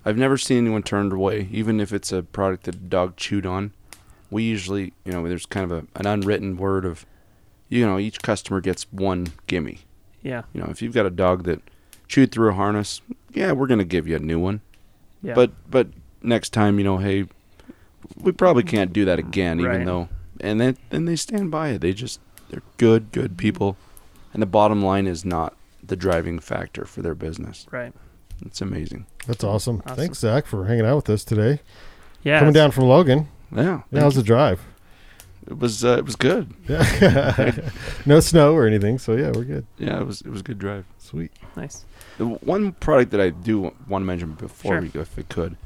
I've 0.05 0.19
never 0.19 0.37
seen 0.37 0.59
anyone 0.59 0.83
turned 0.83 1.13
away, 1.13 1.49
even 1.53 1.81
if 1.81 1.93
it's 1.93 2.13
a 2.13 2.23
product 2.23 2.65
that 2.65 2.75
a 2.75 2.79
dog 2.79 3.17
chewed 3.17 3.47
on. 3.47 3.73
We 4.31 4.43
usually, 4.43 4.95
you 5.05 5.13
know, 5.13 5.29
there's 5.29 5.47
kind 5.47 5.71
of 5.71 5.73
a, 5.73 5.87
an 5.99 6.07
unwritten 6.07 6.57
word 6.57 6.85
of, 6.85 7.07
you 7.69 7.87
know, 7.87 7.99
each 7.99 8.23
customer 8.23 8.61
gets 8.61 8.85
one 8.91 9.29
gimme. 9.47 9.81
Yeah, 10.23 10.43
You 10.53 10.63
know, 10.63 10.69
if 10.71 10.81
you've 10.81 10.95
got 10.95 11.05
a 11.07 11.11
dog 11.11 11.45
that 11.45 11.61
chewed 12.09 12.33
through 12.33 12.51
a 12.51 12.55
harness, 12.55 13.01
yeah, 13.33 13.53
we're 13.53 13.67
gonna 13.67 13.85
give 13.85 14.07
you 14.09 14.17
a 14.17 14.21
new 14.21 14.39
one. 14.39 14.61
yeah. 15.23 15.35
But 15.35 15.53
but 15.71 15.89
next 16.23 16.51
time, 16.53 16.79
you 16.79 16.85
know, 16.85 16.99
hey, 16.99 17.27
we 18.21 18.33
probably 18.33 18.63
can't 18.63 18.93
do 18.93 19.05
that 19.05 19.19
again, 19.19 19.61
even 19.61 19.71
Right. 19.73 19.87
though. 19.87 20.09
And 20.41 20.61
then 20.61 20.77
then 20.91 21.05
they 21.05 21.17
stand 21.17 21.51
by 21.51 21.69
it. 21.71 21.81
They 21.81 21.93
just 21.93 22.21
they're 22.51 22.63
good 22.79 23.13
good 23.13 23.37
people, 23.37 23.77
and 24.33 24.43
the 24.43 24.47
bottom 24.47 24.83
line 24.85 25.07
is 25.07 25.25
not 25.25 25.57
the 25.85 25.97
driving 25.97 26.39
factor 26.39 26.85
for 26.85 27.03
their 27.03 27.15
business. 27.15 27.67
right. 27.71 27.93
It's 28.45 28.61
amazing. 28.61 29.07
That's 29.29 29.45
awesome. 29.45 29.83
Awesome. 29.85 29.97
Thanks, 29.97 30.19
Zak, 30.19 30.47
for 30.47 30.65
hanging 30.67 30.85
out 30.85 30.97
with 30.97 31.11
us 31.11 31.23
today. 31.23 31.61
Yeah, 32.25 32.41
Coming 32.41 32.55
down 32.55 32.73
from 32.73 32.85
Logan. 32.85 33.29
Yeah, 33.55 33.83
Yeah, 33.93 34.01
how's 34.01 34.17
the 34.17 34.23
drive? 34.25 34.61
it 35.47 35.59
was 35.59 35.85
uh, 35.85 35.97
it 35.99 36.05
was 36.05 36.17
good. 36.17 36.53
Yeah. 36.69 37.53
no 38.07 38.19
snow 38.21 38.55
or 38.55 38.67
anything, 38.67 38.99
so 38.99 39.13
yeah, 39.15 39.31
we're 39.33 39.45
good. 39.45 39.67
Yeah, 39.79 40.01
it 40.01 40.07
was 40.07 40.23
it 40.23 40.29
was 40.31 40.41
a 40.41 40.45
good 40.45 40.59
drive. 40.59 40.85
Sweet. 40.99 41.31
nice. 41.57 41.85
The 42.23 42.29
one 42.29 42.71
product 42.75 43.11
that 43.11 43.21
I 43.21 43.31
do 43.31 43.59
want 43.89 44.03
to 44.03 44.07
mention 44.07 44.35
before 44.35 44.75
Sure. 44.75 44.81
we 44.81 44.89
go, 44.91 45.01
if 45.01 45.19
I 45.19 45.23
could, 45.23 45.57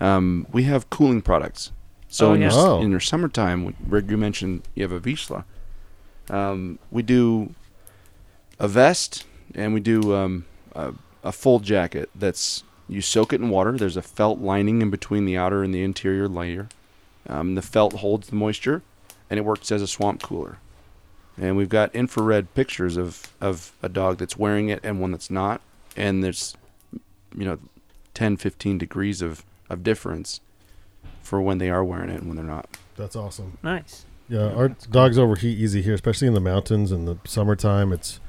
um, 0.00 0.46
we 0.52 0.64
have 0.64 0.90
cooling 0.90 1.22
products. 1.22 1.72
So 2.08 2.30
Oh, 2.30 2.34
in, 2.34 2.42
yeah. 2.42 2.50
your, 2.52 2.68
Oh. 2.68 2.80
in 2.82 2.90
your 2.90 3.00
summertime, 3.00 3.74
Rick, 3.88 4.10
you 4.10 4.18
mentioned 4.18 4.64
you 4.74 4.82
have 4.82 4.92
a 4.92 5.00
Vizsla. 5.00 5.44
Um, 6.28 6.78
we 6.90 7.00
do 7.02 7.54
a 8.58 8.68
vest 8.68 9.24
and 9.54 9.72
we 9.72 9.80
do 9.80 10.14
um, 10.14 10.44
a, 10.74 10.92
a 11.22 11.32
full 11.32 11.58
jacket. 11.60 12.10
That's 12.14 12.64
you 12.86 13.00
soak 13.00 13.32
it 13.32 13.40
in 13.40 13.48
water. 13.48 13.72
There's 13.72 13.96
a 13.96 14.02
felt 14.02 14.40
lining 14.40 14.82
in 14.82 14.90
between 14.90 15.24
the 15.24 15.38
outer 15.38 15.62
and 15.62 15.74
the 15.74 15.82
interior 15.82 16.28
layer. 16.28 16.68
Um, 17.26 17.54
the 17.54 17.62
felt 17.62 17.94
holds 17.94 18.28
the 18.28 18.36
moisture, 18.36 18.82
and 19.30 19.38
it 19.38 19.42
works 19.46 19.72
as 19.72 19.80
a 19.80 19.86
swamp 19.86 20.20
cooler. 20.22 20.58
And 21.38 21.56
we've 21.56 21.70
got 21.70 21.94
infrared 21.94 22.52
pictures 22.54 22.98
of, 22.98 23.32
of 23.40 23.72
a 23.82 23.88
dog 23.88 24.18
that's 24.18 24.36
wearing 24.36 24.68
it 24.68 24.80
and 24.82 25.00
one 25.00 25.10
that's 25.12 25.30
not. 25.30 25.62
And 25.96 26.22
there's, 26.24 26.56
you 27.36 27.44
know, 27.44 27.58
10, 28.14 28.36
15 28.36 28.78
degrees 28.78 29.22
of, 29.22 29.44
of 29.70 29.82
difference 29.82 30.40
for 31.22 31.40
when 31.40 31.58
they 31.58 31.70
are 31.70 31.84
wearing 31.84 32.10
it 32.10 32.20
and 32.20 32.26
when 32.28 32.36
they're 32.36 32.44
not. 32.44 32.76
That's 32.96 33.16
awesome. 33.16 33.58
Nice. 33.62 34.04
Yeah, 34.28 34.52
our 34.52 34.68
dogs 34.68 35.18
overheat 35.18 35.58
easy 35.58 35.82
here, 35.82 35.94
especially 35.94 36.28
in 36.28 36.34
the 36.34 36.40
mountains 36.40 36.90
in 36.92 37.04
the 37.04 37.18
summertime. 37.26 37.92
It's 37.92 38.20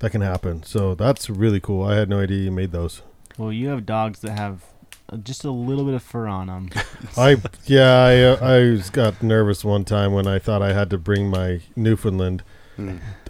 that 0.00 0.10
can 0.10 0.22
happen. 0.22 0.62
So 0.64 0.94
that's 0.94 1.30
really 1.30 1.60
cool. 1.60 1.84
I 1.84 1.94
had 1.96 2.08
no 2.08 2.20
idea 2.20 2.38
you 2.44 2.50
made 2.50 2.72
those. 2.72 3.02
Well, 3.38 3.52
you 3.52 3.68
have 3.68 3.86
dogs 3.86 4.20
that 4.20 4.32
have 4.32 4.64
uh, 5.08 5.18
just 5.18 5.44
a 5.44 5.50
little 5.50 5.84
bit 5.84 5.94
of 5.94 6.02
fur 6.02 6.26
on 6.26 6.48
them. 6.48 6.70
I 7.16 7.36
yeah, 7.66 7.92
I 8.04 8.22
uh, 8.22 8.36
I 8.40 8.58
was- 8.70 8.90
got 8.90 9.22
nervous 9.22 9.64
one 9.64 9.84
time 9.84 10.12
when 10.12 10.26
I 10.26 10.38
thought 10.38 10.62
I 10.62 10.72
had 10.72 10.90
to 10.90 10.98
bring 10.98 11.28
my 11.30 11.60
Newfoundland 11.76 12.42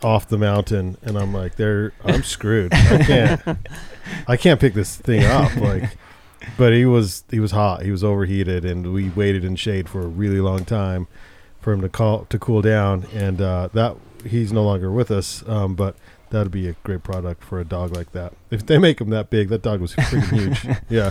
off 0.02 0.28
the 0.28 0.38
mountain, 0.38 0.96
and 1.02 1.16
I'm 1.16 1.32
like, 1.32 1.56
there, 1.56 1.92
I'm 2.04 2.22
screwed. 2.22 2.72
I 2.72 2.98
can't, 3.06 3.58
I 4.26 4.36
can't 4.36 4.60
pick 4.60 4.74
this 4.74 4.96
thing 4.96 5.24
up. 5.24 5.54
Like, 5.56 5.96
but 6.56 6.72
he 6.72 6.84
was 6.84 7.24
he 7.30 7.40
was 7.40 7.52
hot. 7.52 7.82
He 7.82 7.90
was 7.90 8.04
overheated, 8.04 8.64
and 8.64 8.92
we 8.92 9.10
waited 9.10 9.44
in 9.44 9.56
shade 9.56 9.88
for 9.88 10.00
a 10.00 10.06
really 10.06 10.40
long 10.40 10.64
time 10.64 11.06
for 11.60 11.72
him 11.72 11.80
to 11.82 11.88
call 11.88 12.24
to 12.26 12.38
cool 12.38 12.62
down. 12.62 13.06
And 13.14 13.40
uh, 13.40 13.68
that 13.72 13.96
he's 14.24 14.52
no 14.52 14.62
longer 14.62 14.90
with 14.90 15.10
us. 15.10 15.46
Um, 15.48 15.74
but 15.74 15.96
that'd 16.30 16.52
be 16.52 16.68
a 16.68 16.74
great 16.84 17.02
product 17.02 17.44
for 17.44 17.60
a 17.60 17.64
dog 17.64 17.94
like 17.94 18.12
that. 18.12 18.32
If 18.50 18.66
they 18.66 18.78
make 18.78 19.00
him 19.00 19.10
that 19.10 19.30
big, 19.30 19.48
that 19.48 19.62
dog 19.62 19.80
was 19.80 19.94
freaking 19.94 20.30
huge. 20.32 20.66
Yeah, 20.88 21.10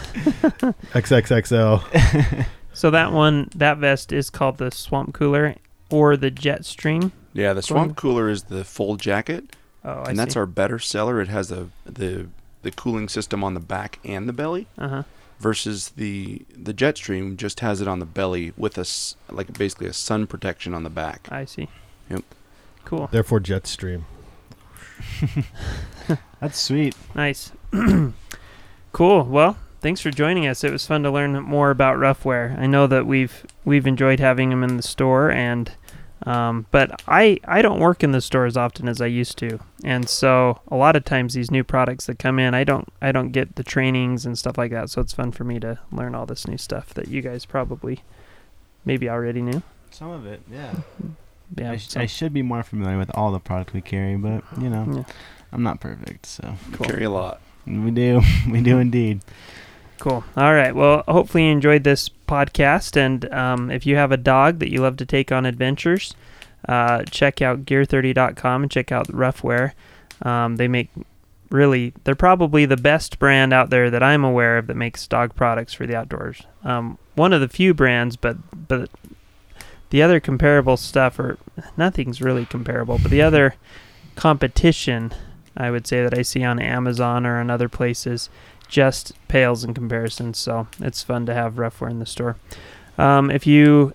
XXXL. 0.93 2.45
So 2.71 2.91
that 2.91 3.11
one, 3.11 3.49
that 3.55 3.79
vest 3.79 4.13
is 4.13 4.29
called 4.29 4.57
the 4.57 4.71
Swamp 4.71 5.13
Cooler 5.13 5.55
or 5.89 6.15
the 6.17 6.31
Jet 6.31 6.65
Stream. 6.65 7.11
Yeah, 7.33 7.53
the 7.53 7.61
swamp 7.61 7.95
cooler 7.95 8.29
is 8.29 8.43
the 8.43 8.63
full 8.63 8.95
jacket, 8.95 9.55
Oh, 9.85 10.01
I 10.05 10.09
and 10.09 10.19
that's 10.19 10.33
see. 10.33 10.39
our 10.39 10.45
better 10.45 10.79
seller. 10.79 11.21
It 11.21 11.27
has 11.29 11.51
a 11.51 11.69
the 11.85 12.27
the 12.63 12.71
cooling 12.71 13.07
system 13.07 13.43
on 13.43 13.53
the 13.53 13.59
back 13.59 13.99
and 14.03 14.27
the 14.27 14.33
belly. 14.33 14.67
Uh 14.77 14.87
huh. 14.89 15.03
versus 15.39 15.89
the 15.95 16.41
the 16.55 16.73
Jetstream 16.73 17.37
just 17.37 17.61
has 17.61 17.79
it 17.81 17.87
on 17.87 17.99
the 17.99 18.05
belly 18.05 18.51
with 18.57 18.77
a 18.77 18.81
s- 18.81 19.15
like 19.31 19.53
basically 19.57 19.87
a 19.87 19.93
sun 19.93 20.27
protection 20.27 20.73
on 20.73 20.83
the 20.83 20.89
back. 20.89 21.27
I 21.31 21.45
see. 21.45 21.69
Yep. 22.09 22.23
Cool. 22.85 23.07
Therefore, 23.11 23.39
Jetstream. 23.39 24.03
That's 26.41 26.59
sweet. 26.59 26.95
Nice. 27.15 27.51
cool. 28.91 29.23
Well, 29.23 29.57
thanks 29.81 30.01
for 30.01 30.11
joining 30.11 30.47
us. 30.47 30.63
It 30.63 30.71
was 30.71 30.85
fun 30.87 31.03
to 31.03 31.11
learn 31.11 31.39
more 31.41 31.69
about 31.69 31.97
Ruffwear. 31.97 32.57
I 32.57 32.65
know 32.65 32.87
that 32.87 33.05
we've 33.05 33.45
we've 33.65 33.87
enjoyed 33.87 34.19
having 34.19 34.49
them 34.49 34.63
in 34.63 34.77
the 34.77 34.83
store, 34.83 35.31
and 35.31 35.71
um, 36.25 36.65
but 36.71 37.01
I 37.07 37.39
I 37.45 37.61
don't 37.61 37.79
work 37.79 38.03
in 38.03 38.11
the 38.11 38.21
store 38.21 38.45
as 38.45 38.57
often 38.57 38.87
as 38.87 38.99
I 39.01 39.05
used 39.05 39.37
to, 39.39 39.59
and 39.83 40.07
so 40.09 40.59
a 40.69 40.75
lot 40.75 40.95
of 40.95 41.05
times 41.05 41.33
these 41.33 41.49
new 41.51 41.63
products 41.63 42.05
that 42.07 42.19
come 42.19 42.39
in, 42.39 42.53
I 42.53 42.63
don't 42.63 42.87
I 43.01 43.11
don't 43.11 43.31
get 43.31 43.55
the 43.55 43.63
trainings 43.63 44.25
and 44.25 44.37
stuff 44.37 44.57
like 44.57 44.71
that. 44.71 44.89
So 44.89 45.01
it's 45.01 45.13
fun 45.13 45.31
for 45.31 45.43
me 45.43 45.59
to 45.61 45.79
learn 45.91 46.15
all 46.15 46.25
this 46.25 46.47
new 46.47 46.57
stuff 46.57 46.93
that 46.95 47.07
you 47.07 47.21
guys 47.21 47.45
probably 47.45 48.03
maybe 48.85 49.09
already 49.09 49.41
knew. 49.41 49.61
Some 49.91 50.11
of 50.11 50.25
it, 50.25 50.41
yeah. 50.51 50.73
Yeah. 51.57 51.71
I, 51.71 51.77
sh- 51.77 51.87
so- 51.89 51.99
I 52.01 52.05
should 52.05 52.33
be 52.33 52.41
more 52.43 52.63
familiar 52.63 52.97
with 52.97 53.09
all 53.15 53.31
the 53.31 53.39
product 53.39 53.73
we 53.73 53.81
carry, 53.81 54.15
but 54.15 54.43
you 54.61 54.69
know, 54.69 54.85
yeah. 54.93 55.03
I'm 55.51 55.63
not 55.63 55.79
perfect, 55.79 56.25
so 56.27 56.55
Cool. 56.73 56.85
Carry 56.87 57.05
a 57.05 57.09
lot. 57.09 57.41
we 57.65 57.89
do, 57.91 58.21
we 58.51 58.61
do 58.61 58.77
indeed. 58.77 59.21
Cool. 59.99 60.23
All 60.37 60.53
right. 60.53 60.73
Well, 60.73 61.03
hopefully 61.07 61.45
you 61.45 61.51
enjoyed 61.51 61.83
this 61.83 62.09
podcast. 62.27 62.95
And 62.95 63.31
um, 63.33 63.69
if 63.69 63.85
you 63.85 63.97
have 63.97 64.11
a 64.11 64.17
dog 64.17 64.59
that 64.59 64.71
you 64.71 64.81
love 64.81 64.97
to 64.97 65.05
take 65.05 65.31
on 65.31 65.45
adventures, 65.45 66.15
uh, 66.67 67.03
check 67.03 67.41
out 67.41 67.65
gear30.com 67.65 68.63
and 68.63 68.71
check 68.71 68.91
out 68.91 69.07
Ruffwear. 69.07 69.73
Um, 70.21 70.55
they 70.55 70.67
make 70.67 70.89
really, 71.49 71.93
they're 72.03 72.15
probably 72.15 72.65
the 72.65 72.77
best 72.77 73.19
brand 73.19 73.51
out 73.51 73.69
there 73.69 73.89
that 73.89 74.03
I'm 74.03 74.23
aware 74.23 74.57
of 74.57 74.67
that 74.67 74.75
makes 74.75 75.05
dog 75.07 75.35
products 75.35 75.73
for 75.73 75.85
the 75.85 75.95
outdoors. 75.95 76.43
Um, 76.63 76.97
one 77.15 77.33
of 77.33 77.41
the 77.41 77.49
few 77.49 77.73
brands, 77.73 78.15
but 78.15 78.37
but 78.67 78.89
the 79.89 80.01
other 80.01 80.19
comparable 80.19 80.77
stuff, 80.77 81.19
or 81.19 81.37
nothing's 81.75 82.21
really 82.21 82.45
comparable, 82.45 82.99
but 83.01 83.11
the 83.11 83.21
other 83.21 83.55
competition, 84.15 85.11
I 85.57 85.71
would 85.71 85.87
say 85.87 86.03
that 86.03 86.17
I 86.17 86.21
see 86.21 86.43
on 86.43 86.59
Amazon 86.59 87.25
or 87.25 87.39
on 87.39 87.49
other 87.49 87.67
places 87.67 88.29
just 88.69 89.11
pales 89.27 89.63
in 89.65 89.73
comparison. 89.73 90.33
So 90.33 90.67
it's 90.79 91.03
fun 91.03 91.25
to 91.25 91.33
have 91.33 91.55
Ruffwear 91.55 91.89
in 91.89 91.99
the 91.99 92.05
store. 92.05 92.37
Um, 92.97 93.29
if 93.29 93.45
you 93.45 93.93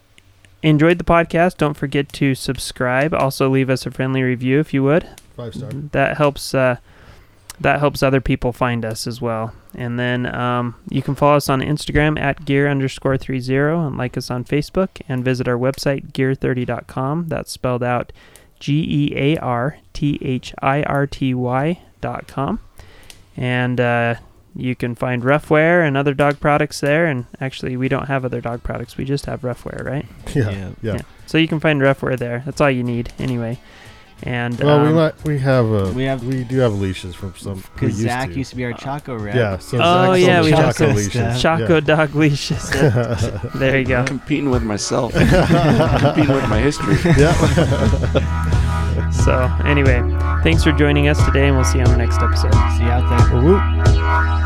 enjoyed 0.63 0.99
the 0.99 1.05
podcast, 1.05 1.57
don't 1.57 1.75
forget 1.75 2.13
to 2.15 2.35
subscribe. 2.35 3.15
Also, 3.15 3.49
leave 3.49 3.71
us 3.71 3.87
a 3.87 3.91
friendly 3.91 4.23
review 4.23 4.61
if 4.61 4.75
you 4.75 4.83
would. 4.83 5.09
Five 5.37 5.55
star. 5.55 5.71
That 5.71 6.17
helps. 6.19 6.55
Uh, 6.55 6.77
that 7.61 7.79
helps 7.79 8.03
other 8.03 8.21
people 8.21 8.53
find 8.53 8.85
us 8.85 9.07
as 9.07 9.21
well. 9.21 9.55
And 9.77 9.99
then 9.99 10.33
um, 10.35 10.75
you 10.89 11.03
can 11.03 11.15
follow 11.15 11.37
us 11.37 11.49
on 11.49 11.61
Instagram 11.61 12.19
at 12.19 12.45
gear 12.45 12.69
underscore 12.69 13.17
three 13.17 13.39
zero 13.41 13.87
and 13.87 13.97
like 13.97 14.17
us 14.17 14.31
on 14.31 14.45
Facebook 14.45 15.01
and 15.09 15.25
visit 15.25 15.47
our 15.47 15.57
website 15.57 16.13
gear30.com. 16.13 17.29
That's 17.29 17.53
spelled 17.53 17.85
out 17.85 18.13
G 18.59 18.85
E 18.89 19.17
A 19.17 19.37
R 19.39 19.79
T 19.93 20.19
H 20.21 20.53
I 20.61 20.83
R 20.83 21.07
T 21.07 21.33
Y 21.33 21.81
dot 22.01 22.27
com. 22.27 22.59
And 23.37 23.81
uh, 23.81 24.17
you 24.57 24.75
can 24.75 24.95
find 24.95 25.23
Ruffwear 25.23 25.87
and 25.87 25.97
other 25.97 26.15
dog 26.15 26.41
products 26.41 26.81
there. 26.81 27.07
And 27.07 27.27
actually, 27.41 27.77
we 27.77 27.89
don't 27.89 28.07
have 28.07 28.25
other 28.25 28.41
dog 28.41 28.63
products. 28.63 28.97
We 28.97 29.05
just 29.05 29.27
have 29.27 29.41
Ruffwear, 29.43 29.85
right? 29.85 30.07
Yeah. 30.35 30.51
Yeah. 30.51 30.71
Yeah. 30.83 30.99
So 31.27 31.39
you 31.39 31.49
can 31.49 31.61
find 31.61 31.81
Ruffwear 31.81 32.19
there. 32.19 32.43
That's 32.45 32.61
all 32.61 32.71
you 32.71 32.83
need, 32.85 33.13
anyway. 33.19 33.59
And 34.23 34.59
Well, 34.61 34.81
we 34.81 34.89
um, 34.89 34.95
might 34.95 35.25
we 35.25 35.39
have 35.41 35.67
a 35.67 35.91
we 35.93 36.05
have- 36.05 36.23
we 36.25 36.45
do 36.45 36.59
have 36.61 36.73
leashes 36.73 37.15
from 37.17 37.35
some 37.37 37.57
we 37.57 37.63
Because 37.75 37.89
used 38.01 38.03
Zak 38.09 38.29
to. 38.31 38.39
used 38.39 38.51
to 38.51 38.57
be 38.57 38.65
our 38.65 38.73
Chaco 38.73 39.17
rep. 39.19 39.35
yeah. 39.35 39.59
So 39.59 39.77
Oh, 39.83 40.15
Zak 40.15 40.21
yeah, 40.27 40.41
we 40.41 40.51
the 40.51 40.57
have 40.57 40.77
Chaco 40.77 40.93
leashes. 40.93 41.11
stuff. 41.13 41.41
Chaco 41.43 41.81
dog 41.81 42.15
leashes. 42.15 42.71
there 43.57 43.79
you 43.81 43.85
go. 43.87 44.05
Competing 44.05 44.51
with 44.51 44.63
myself. 44.63 45.13
Competing 45.99 46.33
with 46.35 46.49
my 46.49 46.61
history. 46.61 46.97
Yeah. 47.19 47.35
So, 49.25 49.51
anyway, 49.65 50.01
thanks 50.43 50.63
for 50.63 50.71
joining 50.73 51.09
us 51.09 51.23
today, 51.25 51.47
and 51.49 51.57
we'll 51.57 51.65
see 51.65 51.79
you 51.79 51.85
on 51.85 51.91
the 51.91 51.97
next 51.97 52.19
episode. 52.21 52.53
See 52.77 52.85
you 52.85 52.91
out 52.91 53.31
there. 53.31 53.41
Whoop. 53.43 54.44